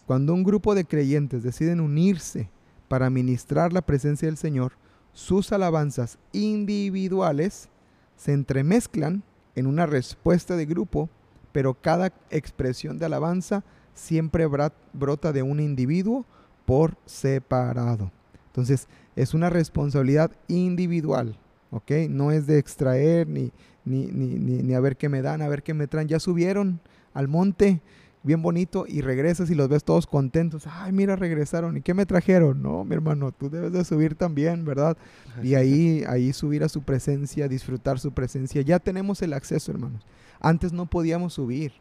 Cuando 0.05 0.33
un 0.33 0.43
grupo 0.43 0.75
de 0.75 0.85
creyentes 0.85 1.43
deciden 1.43 1.79
unirse 1.79 2.49
para 2.87 3.09
ministrar 3.09 3.73
la 3.73 3.81
presencia 3.81 4.27
del 4.27 4.37
Señor, 4.37 4.73
sus 5.13 5.51
alabanzas 5.51 6.17
individuales 6.31 7.69
se 8.15 8.33
entremezclan 8.33 9.23
en 9.55 9.67
una 9.67 9.85
respuesta 9.85 10.55
de 10.55 10.65
grupo, 10.65 11.09
pero 11.51 11.73
cada 11.73 12.13
expresión 12.29 12.97
de 12.97 13.05
alabanza 13.05 13.63
siempre 13.93 14.47
brota 14.93 15.31
de 15.31 15.41
un 15.41 15.59
individuo 15.59 16.25
por 16.65 16.97
separado. 17.05 18.11
Entonces, 18.47 18.87
es 19.15 19.33
una 19.33 19.49
responsabilidad 19.49 20.31
individual. 20.47 21.37
¿Ok? 21.71 21.91
No 22.09 22.31
es 22.31 22.45
de 22.45 22.59
extraer 22.59 23.27
ni, 23.27 23.51
ni, 23.83 24.05
ni, 24.05 24.35
ni, 24.37 24.73
a 24.73 24.79
ver 24.79 24.97
qué 24.97 25.09
me 25.09 25.21
dan, 25.21 25.41
a 25.41 25.47
ver 25.47 25.63
qué 25.63 25.73
me 25.73 25.87
traen. 25.87 26.07
Ya 26.07 26.19
subieron 26.19 26.79
al 27.13 27.27
monte, 27.27 27.81
bien 28.23 28.41
bonito, 28.41 28.85
y 28.87 29.01
regresas 29.01 29.49
y 29.49 29.55
los 29.55 29.67
ves 29.69 29.83
todos 29.83 30.05
contentos. 30.05 30.67
Ay, 30.67 30.91
mira, 30.91 31.15
regresaron. 31.15 31.77
¿Y 31.77 31.81
qué 31.81 31.93
me 31.93 32.05
trajeron? 32.05 32.61
No, 32.61 32.83
mi 32.83 32.93
hermano, 32.93 33.31
tú 33.31 33.49
debes 33.49 33.71
de 33.71 33.83
subir 33.83 34.15
también, 34.15 34.63
¿verdad? 34.65 34.95
Y 35.41 35.55
ahí, 35.55 36.03
ahí 36.07 36.31
subir 36.33 36.63
a 36.63 36.69
su 36.69 36.83
presencia, 36.83 37.47
disfrutar 37.47 37.99
su 37.99 38.11
presencia. 38.11 38.61
Ya 38.61 38.79
tenemos 38.79 39.21
el 39.21 39.33
acceso, 39.33 39.71
hermanos. 39.71 40.05
Antes 40.39 40.73
no 40.73 40.85
podíamos 40.85 41.33
subir. 41.33 41.73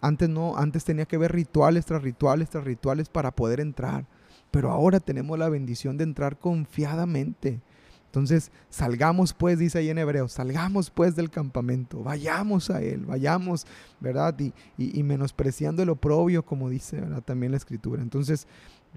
Antes 0.00 0.28
no, 0.28 0.56
antes 0.56 0.84
tenía 0.84 1.04
que 1.04 1.16
ver 1.16 1.32
rituales 1.32 1.86
tras 1.86 2.02
rituales 2.02 2.50
tras 2.50 2.64
rituales 2.64 3.08
para 3.08 3.30
poder 3.30 3.60
entrar. 3.60 4.04
Pero 4.50 4.70
ahora 4.70 5.00
tenemos 5.00 5.38
la 5.38 5.48
bendición 5.48 5.96
de 5.96 6.04
entrar 6.04 6.38
confiadamente 6.38 7.60
entonces, 8.12 8.52
salgamos 8.68 9.32
pues, 9.32 9.58
dice 9.58 9.78
ahí 9.78 9.88
en 9.88 9.96
hebreo, 9.96 10.28
salgamos 10.28 10.90
pues 10.90 11.16
del 11.16 11.30
campamento, 11.30 12.02
vayamos 12.02 12.68
a 12.68 12.82
él, 12.82 13.06
vayamos, 13.06 13.66
¿verdad? 14.00 14.38
Y, 14.76 15.02
menospreciando 15.02 15.82
el 15.82 15.88
oprobio, 15.88 16.44
como 16.44 16.68
dice 16.68 17.02
también 17.24 17.52
la 17.52 17.56
escritura. 17.56 18.02
Entonces, 18.02 18.46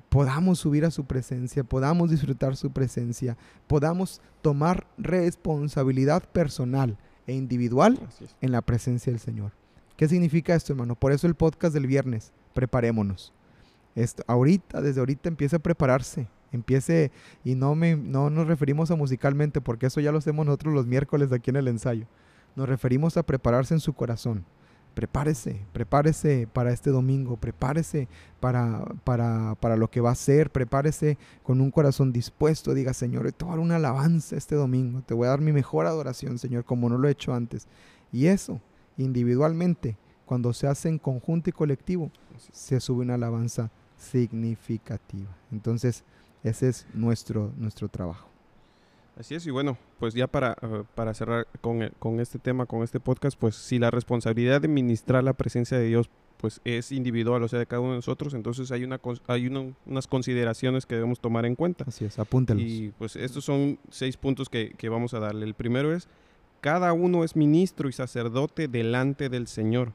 podamos 0.10 0.60
subir 0.60 0.84
a 0.84 0.92
su 0.92 1.06
presencia, 1.06 1.64
podamos 1.64 2.12
disfrutar 2.12 2.58
su 2.58 2.72
presencia, 2.72 3.38
podamos 3.68 4.20
tomar 4.42 4.86
responsabilidad 4.98 6.22
personal 6.34 6.98
e 7.26 7.36
individual 7.36 7.98
en 8.42 8.52
la 8.52 8.62
presencia 8.62 9.14
del 9.14 9.22
Señor. 9.22 9.54
¿Qué 9.96 10.10
significa 10.10 10.56
esto, 10.56 10.74
hermano? 10.74 10.96
Por 10.96 11.14
eso 11.14 11.26
el 11.26 11.36
podcast 11.36 11.74
del 11.74 11.88
viernes, 11.88 12.34
preparémonos. 12.54 13.32
Esto, 13.96 14.24
ahorita, 14.28 14.82
desde 14.82 15.00
ahorita 15.00 15.30
empieza 15.30 15.56
a 15.56 15.60
prepararse 15.60 16.28
empiece 16.52 17.12
y 17.44 17.56
no, 17.56 17.76
me, 17.76 17.96
no 17.96 18.30
nos 18.30 18.48
referimos 18.48 18.92
a 18.92 18.96
musicalmente 18.96 19.62
porque 19.62 19.88
eso 19.88 20.00
ya 20.00 20.12
lo 20.12 20.20
hacemos 20.20 20.46
nosotros 20.46 20.74
los 20.74 20.86
miércoles 20.86 21.32
aquí 21.32 21.50
en 21.50 21.58
el 21.58 21.68
ensayo. 21.68 22.08
Nos 22.56 22.70
referimos 22.70 23.18
a 23.18 23.24
prepararse 23.24 23.74
en 23.74 23.80
su 23.80 23.94
corazón. 23.94 24.46
Prepárese, 24.94 25.66
prepárese 25.74 26.48
para 26.52 26.72
este 26.72 26.90
domingo, 26.90 27.36
prepárese 27.36 28.08
para, 28.40 28.86
para, 29.04 29.56
para 29.60 29.76
lo 29.76 29.90
que 29.90 30.00
va 30.00 30.12
a 30.12 30.16
ser, 30.16 30.50
prepárese 30.50 31.18
con 31.44 31.60
un 31.60 31.70
corazón 31.70 32.14
dispuesto. 32.14 32.74
Diga, 32.74 32.94
Señor, 32.94 33.30
te 33.34 33.44
voy 33.44 33.52
a 33.52 33.56
dar 33.58 33.60
una 33.60 33.76
alabanza 33.76 34.38
este 34.38 34.56
domingo, 34.56 35.02
te 35.06 35.14
voy 35.14 35.28
a 35.28 35.32
dar 35.32 35.42
mi 35.42 35.52
mejor 35.52 35.86
adoración, 35.86 36.38
Señor, 36.38 36.64
como 36.64 36.88
no 36.88 36.98
lo 36.98 37.10
he 37.10 37.12
hecho 37.12 37.34
antes. 37.34 37.68
Y 38.14 38.28
eso, 38.28 38.62
individualmente, 38.98 39.98
cuando 40.26 40.54
se 40.54 40.68
hace 40.68 40.88
en 40.88 40.98
conjunto 40.98 41.50
y 41.50 41.54
colectivo, 41.54 42.10
se 42.54 42.80
sube 42.80 43.04
una 43.04 43.16
alabanza 43.16 43.72
significativa. 43.98 45.30
Entonces, 45.52 46.06
ese 46.46 46.70
es 46.70 46.86
nuestro, 46.94 47.52
nuestro 47.58 47.90
trabajo. 47.90 48.30
Así 49.18 49.34
es, 49.34 49.48
y 49.48 49.52
bueno, 49.52 49.78
pues 50.00 50.14
ya 50.14 50.28
para, 50.28 50.58
eh, 50.62 50.84
para 50.94 51.14
cerrar 51.14 51.48
con, 51.62 51.90
con, 52.00 52.20
este 52.20 52.38
tema, 52.38 52.66
con 52.66 52.84
este 52.84 53.00
podcast, 53.00 53.38
pues 53.38 53.56
si 53.56 53.80
la 53.80 53.90
responsabilidad 53.90 54.62
de 54.62 54.68
ministrar 54.68 55.24
la 55.24 55.34
presencia 55.34 55.78
de 55.78 55.86
Dios 55.88 56.10
pues 56.38 56.62
es 56.66 56.92
individual, 56.92 57.42
o 57.42 57.48
sea, 57.48 57.58
de 57.58 57.66
cada 57.66 57.80
uno 57.80 57.92
de 57.92 57.98
nosotros, 57.98 58.34
entonces 58.34 58.72
hay, 58.72 58.84
una, 58.84 59.00
hay 59.28 59.48
unas 59.48 60.06
consideraciones 60.06 60.86
que 60.86 60.96
debemos 60.96 61.20
tomar 61.20 61.46
en 61.46 61.56
cuenta. 61.56 61.86
Así 61.88 62.06
es, 62.06 62.20
apúntelos. 62.20 62.62
Y 62.62 62.94
pues 62.98 63.16
estos 63.16 63.46
son 63.46 63.80
seis 63.90 64.18
puntos 64.18 64.50
que, 64.50 64.76
que 64.78 64.90
vamos 64.90 65.14
a 65.14 65.20
darle. 65.20 65.46
El 65.46 65.54
primero 65.56 65.94
es, 65.96 66.10
cada 66.60 66.94
uno 66.94 67.24
es 67.24 67.36
ministro 67.36 67.90
y 67.90 67.94
sacerdote 67.94 68.68
delante 68.68 69.30
del 69.30 69.48
Señor. 69.48 69.94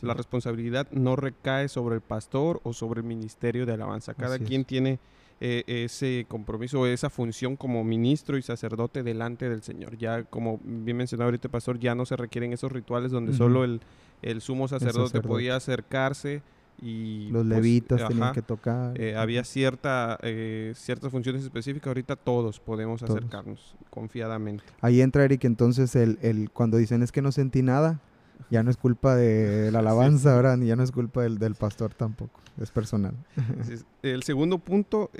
la 0.00 0.14
responsabilidad 0.14 0.90
no 0.90 1.14
recae 1.14 1.68
sobre 1.68 1.96
el 1.96 2.00
pastor 2.00 2.60
o 2.64 2.72
sobre 2.72 3.02
el 3.02 3.06
ministerio 3.06 3.66
de 3.66 3.74
alabanza. 3.74 4.14
Cada 4.14 4.38
quien 4.38 4.64
tiene 4.64 4.98
eh, 5.44 5.64
ese 5.66 6.24
compromiso, 6.28 6.86
esa 6.86 7.10
función 7.10 7.56
como 7.56 7.82
ministro 7.82 8.38
y 8.38 8.42
sacerdote 8.42 9.02
delante 9.02 9.48
del 9.48 9.64
Señor. 9.64 9.98
Ya, 9.98 10.22
como 10.22 10.60
bien 10.62 10.96
mencionado 10.96 11.26
ahorita, 11.26 11.48
pastor, 11.48 11.80
ya 11.80 11.96
no 11.96 12.06
se 12.06 12.16
requieren 12.16 12.52
esos 12.52 12.70
rituales 12.70 13.10
donde 13.10 13.32
solo 13.32 13.64
el, 13.64 13.80
el 14.22 14.40
sumo 14.40 14.68
sacerdote, 14.68 15.20
podía 15.20 15.56
acercarse 15.56 16.42
y 16.80 17.28
los 17.32 17.44
pues, 17.44 17.56
levitas 17.56 18.08
tenían 18.08 18.32
que 18.32 18.42
tocar. 18.42 19.00
Eh, 19.00 19.16
había 19.16 19.42
cierta, 19.42 20.16
eh, 20.22 20.74
ciertas 20.76 21.10
funciones 21.10 21.42
específicas, 21.42 21.88
ahorita 21.88 22.14
todos 22.14 22.60
podemos 22.60 23.02
acercarnos 23.02 23.74
confiadamente. 23.90 24.62
Ahí 24.80 25.00
entra 25.00 25.24
Eric, 25.24 25.44
entonces 25.44 25.96
el, 25.96 26.20
el, 26.22 26.52
cuando 26.52 26.76
dicen 26.76 27.02
es 27.02 27.10
que 27.10 27.20
no 27.20 27.32
sentí 27.32 27.62
nada, 27.62 28.00
ya 28.48 28.62
no 28.62 28.70
es 28.70 28.76
culpa 28.76 29.16
de 29.16 29.72
la 29.72 29.78
alabanza, 29.80 30.36
¿verdad? 30.36 30.56
Ni 30.56 30.68
ya 30.68 30.76
no 30.76 30.84
es 30.84 30.92
culpa 30.92 31.22
del, 31.22 31.40
del 31.40 31.56
pastor 31.56 31.94
tampoco, 31.94 32.38
es 32.60 32.70
personal. 32.70 33.16
El 34.04 34.22
segundo 34.22 34.58
punto 34.58 35.10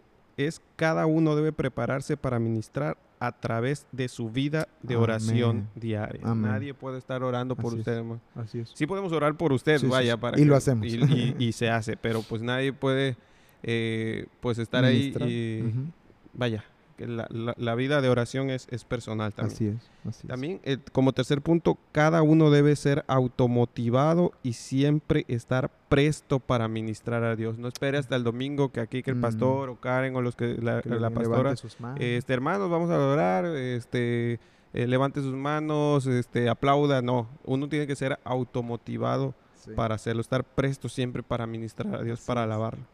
es 0.47 0.61
cada 0.77 1.07
uno 1.07 1.35
debe 1.37 1.53
prepararse 1.53 2.17
para 2.17 2.39
ministrar 2.39 2.97
a 3.21 3.31
través 3.33 3.87
de 3.93 4.09
su 4.09 4.31
vida 4.31 4.67
de 4.83 4.95
Amén. 4.95 5.03
oración 5.05 5.69
diaria. 5.77 6.21
Amén. 6.25 6.51
Nadie 6.51 6.75
puede 6.75 6.99
estar 6.99 7.23
orando 7.23 7.55
por 7.55 7.67
Así 7.67 7.75
es. 7.77 7.79
usted, 7.81 7.93
hermano. 7.99 8.21
Así 8.35 8.59
es. 8.61 8.73
Sí 8.75 8.87
podemos 8.87 9.13
orar 9.13 9.37
por 9.37 9.53
usted, 9.53 9.79
Sí, 9.79 9.87
vaya, 9.87 10.15
sí. 10.15 10.19
para 10.21 10.37
Y 10.37 10.43
que- 10.43 10.47
lo 10.49 10.57
hacemos. 10.57 10.87
Y, 10.87 10.97
y- 10.97 11.37
y 11.39 11.53
se 11.53 11.71
hace, 11.71 11.97
pero 11.97 12.23
pues 12.23 12.43
nadie 12.43 12.73
puede 12.73 13.17
eh, 13.63 14.27
pues 14.41 14.59
estar 14.59 14.83
Ministrar. 14.85 15.29
ahí 15.29 15.33
y 15.33 15.73
vaya, 16.35 16.65
que 17.03 17.07
la, 17.09 17.27
la- 17.31 17.55
la 17.57 17.75
vida 17.75 18.01
de 18.01 18.09
oración 18.09 18.51
es, 18.51 18.67
es 18.71 18.85
personal 18.85 19.33
también. 19.33 19.55
Así 19.55 19.67
es. 19.67 19.91
Así 20.09 20.21
es. 20.23 20.29
También, 20.29 20.61
eh, 20.65 20.79
como 20.93 21.13
tercer 21.13 21.43
punto, 21.43 21.79
cada 21.93 22.23
uno 22.23 22.51
debe 22.51 22.75
ser 22.77 23.05
automotivado 23.09 24.33
y 24.43 24.55
siempre 24.55 25.25
estar 25.29 25.71
presto 25.89 26.39
para 26.41 26.69
ministrar 26.69 27.23
a 27.25 27.37
Dios. 27.37 27.59
No 27.59 27.69
espere 27.69 27.99
hasta 27.99 28.17
el 28.17 28.25
domingo 28.25 28.71
que 28.71 28.81
aquí 28.81 29.03
que 29.03 29.11
el 29.11 29.17
Mm. 29.17 29.21
pastor 29.23 29.69
o 29.69 29.77
Karen 29.77 30.17
o 30.17 30.23
los 30.23 30.37
que 30.37 30.55
la, 30.61 30.81
Que 30.83 30.89
la 30.91 31.11
pastora, 31.11 31.55
sus 31.57 31.79
manos. 31.81 31.99
este 32.01 32.33
hermanos, 32.33 32.71
vamos 32.71 32.91
a 32.91 32.99
orar, 32.99 33.45
este 33.47 34.41
eh, 34.75 34.87
levante 34.87 35.21
sus 35.21 35.35
manos, 35.35 36.07
este 36.07 36.49
aplauda. 36.49 37.03
No, 37.03 37.29
uno 37.45 37.69
tiene 37.69 37.87
que 37.87 37.95
ser 37.95 38.19
automotivado 38.25 39.35
Sí. 39.55 39.71
para 39.77 39.95
hacerlo, 39.95 40.23
estar 40.23 40.43
presto 40.45 40.89
siempre 40.89 41.23
para 41.23 41.47
ministrar 41.47 41.95
a 41.95 42.03
Dios, 42.03 42.19
Así 42.21 42.27
para 42.27 42.43
alabarlo. 42.45 42.85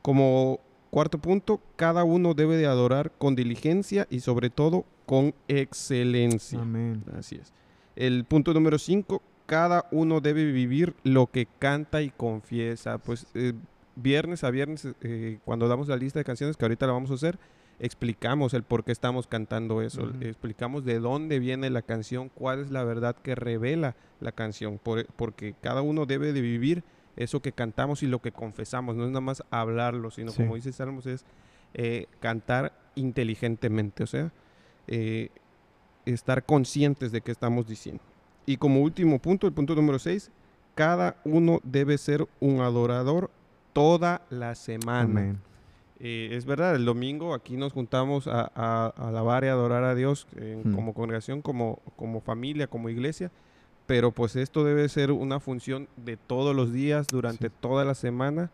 Como 0.00 0.60
cuarto 0.90 1.18
punto, 1.18 1.60
cada 1.76 2.04
uno 2.04 2.34
debe 2.34 2.56
de 2.56 2.66
adorar 2.66 3.12
con 3.18 3.34
diligencia 3.36 4.06
y 4.10 4.20
sobre 4.20 4.50
todo 4.50 4.84
con 5.06 5.34
excelencia. 5.48 6.60
Amén. 6.60 7.02
Así 7.16 7.36
es. 7.36 7.52
El 7.96 8.24
punto 8.24 8.52
número 8.54 8.78
5, 8.78 9.22
cada 9.46 9.86
uno 9.90 10.20
debe 10.20 10.44
vivir 10.52 10.94
lo 11.04 11.26
que 11.26 11.46
canta 11.58 12.02
y 12.02 12.10
confiesa. 12.10 12.98
Pues 12.98 13.26
eh, 13.34 13.52
viernes 13.96 14.44
a 14.44 14.50
viernes, 14.50 14.86
eh, 15.02 15.38
cuando 15.44 15.68
damos 15.68 15.88
la 15.88 15.96
lista 15.96 16.18
de 16.20 16.24
canciones, 16.24 16.56
que 16.56 16.64
ahorita 16.64 16.86
la 16.86 16.92
vamos 16.92 17.10
a 17.10 17.14
hacer, 17.14 17.38
explicamos 17.80 18.54
el 18.54 18.62
por 18.64 18.84
qué 18.84 18.92
estamos 18.92 19.26
cantando 19.26 19.82
eso, 19.82 20.10
explicamos 20.20 20.84
de 20.84 20.98
dónde 21.00 21.38
viene 21.38 21.70
la 21.70 21.82
canción, 21.82 22.28
cuál 22.28 22.60
es 22.60 22.70
la 22.70 22.82
verdad 22.84 23.14
que 23.16 23.34
revela 23.34 23.94
la 24.20 24.32
canción, 24.32 24.78
por- 24.78 25.06
porque 25.14 25.54
cada 25.62 25.80
uno 25.82 26.04
debe 26.04 26.32
de 26.32 26.40
vivir 26.40 26.82
eso 27.18 27.40
que 27.40 27.52
cantamos 27.52 28.02
y 28.02 28.06
lo 28.06 28.20
que 28.20 28.32
confesamos, 28.32 28.96
no 28.96 29.04
es 29.04 29.10
nada 29.10 29.20
más 29.20 29.42
hablarlo, 29.50 30.10
sino 30.10 30.30
Sí. 30.30 30.42
como 30.42 30.54
dice 30.54 30.72
Salmos, 30.72 31.06
es 31.06 31.24
eh, 31.74 32.06
cantar 32.20 32.72
inteligentemente, 32.94 34.02
o 34.02 34.06
sea, 34.06 34.32
eh, 34.86 35.28
estar 36.06 36.44
conscientes 36.44 37.12
de 37.12 37.20
qué 37.20 37.30
estamos 37.32 37.66
diciendo. 37.66 38.02
Y 38.46 38.56
como 38.56 38.80
último 38.80 39.18
punto, 39.18 39.46
el 39.46 39.52
punto 39.52 39.74
número 39.74 39.98
6, 39.98 40.30
cada 40.74 41.16
uno 41.24 41.60
debe 41.64 41.98
ser 41.98 42.26
un 42.40 42.60
adorador 42.60 43.30
toda 43.72 44.22
la 44.30 44.54
semana. 44.54 45.36
Eh, 46.00 46.30
es 46.32 46.44
verdad, 46.46 46.76
el 46.76 46.84
domingo 46.84 47.34
aquí 47.34 47.56
nos 47.56 47.72
juntamos 47.72 48.28
a, 48.28 48.50
a- 48.54 48.94
a 48.96 49.08
alabar 49.08 49.42
y 49.44 49.48
adorar 49.48 49.82
a 49.84 49.94
Dios 49.96 50.26
eh, 50.36 50.62
como 50.74 50.94
congregación, 50.94 51.42
como, 51.42 51.80
como 51.96 52.20
familia, 52.20 52.68
como 52.68 52.88
iglesia, 52.88 53.30
pero 53.88 54.12
pues 54.12 54.36
esto 54.36 54.62
debe 54.62 54.88
ser 54.88 55.10
una 55.10 55.40
función 55.40 55.88
de 55.96 56.16
todos 56.16 56.54
los 56.54 56.72
días, 56.72 57.08
durante 57.08 57.48
Sí. 57.48 57.54
toda 57.60 57.84
la 57.84 57.94
semana, 57.96 58.50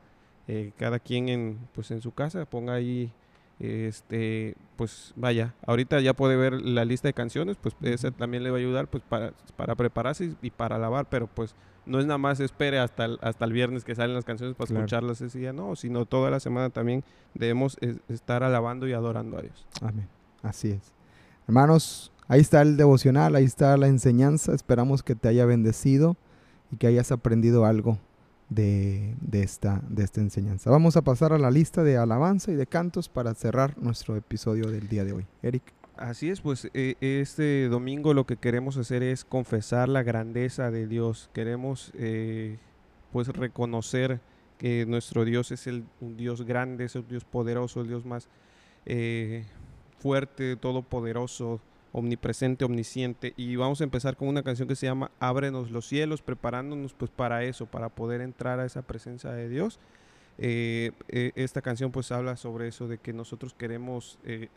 eh, 0.48 0.72
cada 0.78 0.98
quien 0.98 1.28
en, 1.28 1.58
pues 1.74 1.90
en 1.90 2.00
su 2.00 2.12
casa 2.12 2.46
ponga 2.46 2.72
ahí, 2.74 3.12
este, 3.60 4.56
pues 4.76 5.12
vaya, 5.16 5.54
ahorita 5.66 6.00
ya 6.00 6.14
puede 6.14 6.36
ver 6.36 6.52
la 6.60 6.84
lista 6.84 7.08
de 7.08 7.14
canciones, 7.14 7.56
pues 7.60 7.74
esa 7.82 8.10
también 8.10 8.42
le 8.42 8.50
va 8.50 8.56
a 8.56 8.60
ayudar 8.60 8.88
pues 8.88 9.02
para, 9.08 9.32
para 9.56 9.74
prepararse 9.74 10.24
y, 10.26 10.36
y 10.42 10.50
para 10.50 10.76
alabar, 10.76 11.06
pero 11.08 11.26
pues 11.26 11.54
no 11.86 11.98
es 12.00 12.06
nada 12.06 12.18
más 12.18 12.40
espere 12.40 12.78
hasta 12.78 13.04
el, 13.04 13.18
hasta 13.20 13.44
el 13.44 13.52
viernes 13.52 13.84
que 13.84 13.94
salen 13.94 14.14
las 14.14 14.24
canciones 14.24 14.54
para 14.56 14.68
Claro. 14.68 14.80
escucharlas 14.84 15.20
ese 15.20 15.38
día, 15.38 15.52
no, 15.52 15.76
sino 15.76 16.06
toda 16.06 16.30
la 16.30 16.40
semana 16.40 16.70
también 16.70 17.04
debemos 17.34 17.76
es- 17.80 18.00
estar 18.08 18.42
alabando 18.42 18.86
y 18.88 18.92
adorando 18.92 19.36
a 19.38 19.42
Dios. 19.42 19.66
Amén. 19.82 20.08
Así 20.42 20.70
es. 20.70 20.92
Hermanos, 21.46 22.10
ahí 22.28 22.40
está 22.40 22.62
el 22.62 22.76
devocional, 22.76 23.34
ahí 23.34 23.44
está 23.44 23.76
la 23.76 23.88
enseñanza. 23.88 24.54
Esperamos 24.54 25.02
que 25.02 25.14
te 25.14 25.28
haya 25.28 25.46
bendecido 25.46 26.16
y 26.70 26.76
que 26.76 26.86
hayas 26.86 27.12
aprendido 27.12 27.64
algo 27.64 27.98
de, 28.48 29.14
de 29.20 29.42
esta, 29.42 29.82
de 29.88 30.04
esta 30.04 30.20
enseñanza. 30.20 30.70
Vamos 30.70 30.96
a 30.96 31.02
pasar 31.02 31.32
a 31.32 31.38
la 31.38 31.50
lista 31.50 31.82
de 31.82 31.96
alabanza 31.96 32.52
y 32.52 32.54
de 32.54 32.66
cantos 32.66 33.08
para 33.08 33.34
cerrar 33.34 33.76
nuestro 33.78 34.16
episodio 34.16 34.70
del 34.70 34.88
día 34.88 35.04
de 35.04 35.12
hoy. 35.12 35.26
Eric. 35.42 35.62
Así 35.96 36.28
es, 36.28 36.40
pues 36.40 36.68
eh, 36.74 36.96
este 37.00 37.68
domingo 37.68 38.14
lo 38.14 38.26
que 38.26 38.36
queremos 38.36 38.76
hacer 38.76 39.04
es 39.04 39.24
confesar 39.24 39.88
la 39.88 40.02
grandeza 40.02 40.72
de 40.72 40.88
Dios. 40.88 41.30
Queremos 41.32 41.92
eh, 41.94 42.58
pues 43.12 43.28
reconocer 43.28 44.20
que 44.58 44.86
nuestro 44.86 45.24
Dios 45.24 45.52
es 45.52 45.68
el, 45.68 45.84
un 46.00 46.16
Dios 46.16 46.42
grande, 46.42 46.86
es 46.86 46.96
un 46.96 47.06
Dios 47.06 47.24
poderoso, 47.24 47.80
el 47.80 47.86
Dios 47.86 48.04
más 48.04 48.28
eh, 48.86 49.44
fuerte, 49.98 50.56
todopoderoso, 50.56 51.60
omnipresente, 51.94 52.64
omnisciente. 52.64 53.32
Y 53.36 53.54
vamos 53.56 53.80
a 53.80 53.84
empezar 53.84 54.16
con 54.16 54.28
una 54.28 54.42
canción 54.42 54.68
que 54.68 54.74
se 54.74 54.86
llama 54.86 55.12
Ábrenos 55.20 55.70
los 55.70 55.86
cielos, 55.86 56.20
preparándonos 56.20 56.92
pues 56.92 57.10
para 57.10 57.44
eso, 57.44 57.66
para 57.66 57.88
poder 57.88 58.20
entrar 58.20 58.58
a 58.58 58.66
esa 58.66 58.82
presencia 58.82 59.30
de 59.30 59.48
Dios. 59.48 59.78
Eh, 60.36 60.90
eh, 61.08 61.30
esta 61.36 61.62
canción 61.62 61.92
pues 61.92 62.10
habla 62.10 62.36
sobre 62.36 62.66
eso 62.66 62.88
de 62.88 62.98
que 62.98 63.12
nosotros 63.12 63.54
queremos 63.54 64.18
eh, 64.24 64.48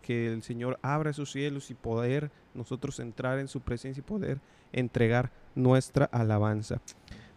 que 0.00 0.26
el 0.32 0.42
Señor 0.42 0.78
abra 0.80 1.12
sus 1.12 1.30
cielos 1.30 1.70
y 1.70 1.74
poder 1.74 2.30
nosotros 2.54 2.98
entrar 2.98 3.38
en 3.38 3.46
su 3.46 3.60
presencia 3.60 4.00
y 4.00 4.04
poder 4.04 4.40
entregar 4.72 5.30
nuestra 5.54 6.06
alabanza. 6.06 6.80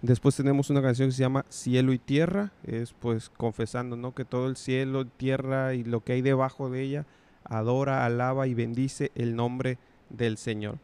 Después 0.02 0.38
tenemos 0.38 0.70
una 0.70 0.82
canción 0.82 1.10
que 1.10 1.16
se 1.16 1.24
llama 1.24 1.46
Cielo 1.50 1.92
y 1.92 1.98
Tierra, 1.98 2.54
es 2.64 2.94
pues 2.94 3.30
confesando 3.30 3.98
¿no? 3.98 4.16
que 4.16 4.24
todo 4.24 4.48
el 4.48 4.56
cielo, 4.56 5.06
tierra 5.06 5.74
y 5.74 5.84
lo 5.84 6.06
que 6.06 6.14
hay 6.14 6.22
debajo 6.22 6.70
de 6.70 6.82
ella 6.84 7.06
adora, 7.50 8.06
alaba 8.06 8.48
y 8.48 8.54
bendice 8.54 9.12
el 9.16 9.36
nombre 9.36 9.78
del 10.10 10.38
Señor. 10.38 10.78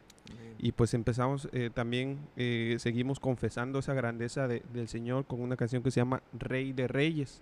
Y 0.60 0.72
pues 0.72 0.94
empezamos 0.94 1.50
eh, 1.52 1.70
también, 1.74 2.20
eh, 2.38 2.78
seguimos 2.80 3.20
confesando 3.20 3.80
esa 3.80 3.94
grandeza 3.94 4.48
de- 4.48 4.64
del 4.74 4.88
Señor 4.88 5.26
con 5.26 5.42
una 5.42 5.58
canción 5.58 5.84
que 5.84 5.92
se 5.92 6.00
llama 6.00 6.22
Rey 6.40 6.72
de 6.72 6.88
Reyes, 6.88 7.42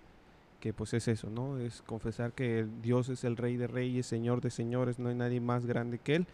que 0.58 0.72
pues 0.72 0.92
es 0.94 1.06
eso, 1.06 1.30
¿no? 1.30 1.58
Es 1.58 1.82
confesar 1.82 2.32
que 2.32 2.66
Dios 2.82 3.08
es 3.08 3.22
el 3.22 3.36
Rey 3.36 3.56
de 3.56 3.68
Reyes, 3.68 4.06
Señor 4.06 4.40
de 4.40 4.50
Señores, 4.50 4.98
no 4.98 5.08
hay 5.08 5.14
nadie 5.14 5.40
más 5.40 5.66
grande 5.66 5.98
que 5.98 6.16
Él, 6.16 6.26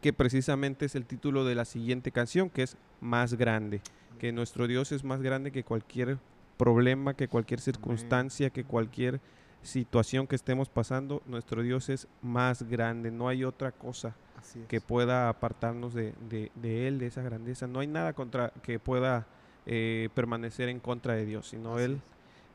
que 0.00 0.12
precisamente 0.12 0.84
es 0.86 0.94
el 0.94 1.04
título 1.04 1.44
de 1.44 1.54
la 1.56 1.64
siguiente 1.64 2.12
canción, 2.12 2.48
que 2.50 2.62
es 2.62 2.76
Más 3.00 3.34
Grande, 3.34 3.80
que 4.20 4.30
nuestro 4.30 4.68
Dios 4.68 4.92
es 4.92 5.02
más 5.04 5.22
grande 5.22 5.50
que 5.50 5.64
cualquier 5.64 6.18
problema, 6.58 7.14
que 7.14 7.26
cualquier 7.28 7.60
circunstancia, 7.60 8.50
que 8.50 8.62
cualquier 8.64 9.20
situación 9.66 10.26
que 10.26 10.36
estemos 10.36 10.68
pasando, 10.70 11.22
nuestro 11.26 11.62
Dios 11.62 11.88
es 11.90 12.08
más 12.22 12.62
grande, 12.62 13.10
no 13.10 13.28
hay 13.28 13.44
otra 13.44 13.72
cosa 13.72 14.16
Así 14.38 14.60
es. 14.60 14.66
que 14.66 14.80
pueda 14.80 15.28
apartarnos 15.28 15.92
de, 15.92 16.14
de- 16.30 16.50
de 16.54 16.88
Él, 16.88 16.98
de 16.98 17.06
esa 17.08 17.20
grandeza. 17.22 17.66
No 17.66 17.80
hay 17.80 17.86
nada 17.86 18.12
contra 18.14 18.50
que 18.62 18.78
pueda 18.78 19.26
eh, 19.66 20.08
permanecer 20.14 20.68
en 20.68 20.80
contra 20.80 21.14
de 21.14 21.26
Dios, 21.26 21.48
sino 21.48 21.74
Así 21.74 21.84
Él 21.84 21.92
es. 21.94 22.00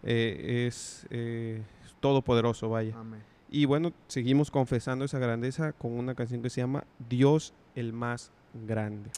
eh, 0.04 0.65
es 0.67 1.08
eh, 1.12 1.62
todopoderoso, 2.00 2.69
vaya. 2.69 2.97
Amén. 2.97 3.21
Y 3.50 3.65
bueno, 3.65 3.91
seguimos 4.08 4.50
confesando 4.50 5.04
esa 5.06 5.19
grandeza 5.19 5.74
con 5.74 5.91
una 5.91 6.15
canción 6.15 6.41
que 6.41 6.50
se 6.50 6.62
llama 6.62 6.86
Dios 7.10 7.54
el 7.76 7.91
más 7.93 8.32
grande. 8.65 9.10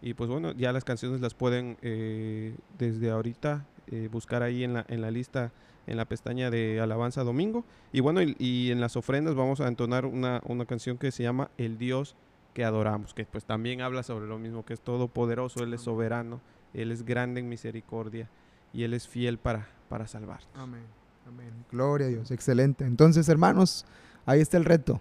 Y 0.00 0.14
pues 0.14 0.30
bueno, 0.30 0.52
ya 0.52 0.70
las 0.72 0.84
canciones 0.84 1.20
las 1.20 1.34
pueden 1.34 1.76
eh, 1.82 2.54
desde 2.78 3.10
ahorita 3.10 3.64
eh, 3.88 4.08
buscar 4.10 4.42
ahí 4.42 4.64
en 4.64 4.74
la, 4.74 4.84
en 4.88 5.00
la 5.00 5.10
lista, 5.10 5.52
en 5.86 5.96
la 5.96 6.04
pestaña 6.04 6.50
de 6.50 6.80
Alabanza 6.80 7.22
Domingo. 7.24 7.64
Y 7.92 8.00
bueno, 8.00 8.22
y, 8.22 8.36
y 8.38 8.70
en 8.70 8.80
las 8.80 8.96
ofrendas 8.96 9.34
vamos 9.34 9.60
a 9.60 9.68
entonar 9.68 10.06
una, 10.06 10.40
una 10.46 10.66
canción 10.66 10.98
que 10.98 11.10
se 11.10 11.22
llama 11.22 11.50
El 11.58 11.78
Dios 11.78 12.16
que 12.54 12.64
adoramos, 12.64 13.12
que 13.14 13.26
pues 13.26 13.44
también 13.44 13.80
habla 13.80 14.02
sobre 14.02 14.26
lo 14.26 14.38
mismo, 14.38 14.64
que 14.64 14.74
es 14.74 14.80
todopoderoso, 14.80 15.64
Él 15.64 15.74
es 15.74 15.82
soberano, 15.82 16.40
Él 16.72 16.92
es 16.92 17.04
grande 17.04 17.40
en 17.40 17.48
misericordia 17.48 18.28
y 18.72 18.84
Él 18.84 18.94
es 18.94 19.08
fiel 19.08 19.38
para, 19.38 19.66
para 19.88 20.06
salvar. 20.06 20.40
Amén. 20.54 20.84
Amén. 21.26 21.50
Gloria 21.72 22.06
a 22.06 22.10
Dios. 22.10 22.30
Excelente. 22.30 22.84
Entonces, 22.84 23.28
hermanos, 23.28 23.84
ahí 24.24 24.40
está 24.40 24.56
el 24.56 24.64
reto. 24.64 25.00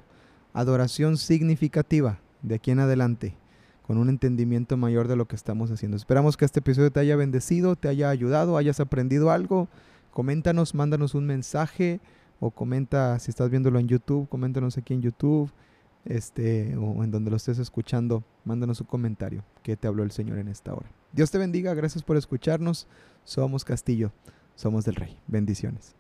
Adoración 0.54 1.18
significativa 1.18 2.20
de 2.42 2.56
aquí 2.56 2.72
en 2.72 2.80
adelante, 2.80 3.36
con 3.84 3.98
un 3.98 4.10
entendimiento 4.10 4.78
mayor 4.78 5.08
de 5.08 5.16
lo 5.16 5.28
que 5.28 5.36
estamos 5.36 5.70
haciendo. 5.70 5.98
Esperamos 5.98 6.38
que 6.38 6.46
este 6.46 6.60
episodio 6.60 6.92
te 6.92 7.00
haya 7.00 7.16
bendecido, 7.16 7.76
te 7.76 7.90
haya 7.90 8.10
ayudado, 8.10 8.58
hayas 8.58 8.80
aprendido 8.80 9.30
algo. 9.30 9.68
Coméntanos, 10.12 10.74
mándanos 10.74 11.16
un 11.16 11.26
mensaje 11.26 12.00
o 12.40 12.52
comenta 12.52 13.20
si 13.20 13.30
estás 13.32 13.50
viéndolo 13.50 13.80
en 13.80 13.88
YouTube, 13.88 14.28
coméntanos 14.30 14.78
aquí 14.78 14.94
en 14.94 15.02
YouTube, 15.02 15.52
este 16.06 16.76
o 16.78 17.04
en 17.04 17.12
donde 17.12 17.32
lo 17.32 17.38
estés 17.38 17.60
escuchando, 17.60 18.24
mándanos 18.46 18.82
un 18.82 18.88
comentario 18.88 19.44
que 19.64 19.78
te 19.78 19.88
habló 19.88 20.04
el 20.04 20.12
Señor 20.12 20.38
en 20.40 20.48
esta 20.48 20.74
hora. 20.74 20.90
Dios 21.12 21.32
te 21.32 21.38
bendiga, 21.38 21.74
gracias 21.74 22.04
por 22.04 22.18
escucharnos. 22.18 22.88
Somos 23.24 23.64
Castillo, 23.64 24.12
somos 24.56 24.86
del 24.86 24.96
Rey. 24.96 25.18
Bendiciones. 25.28 25.96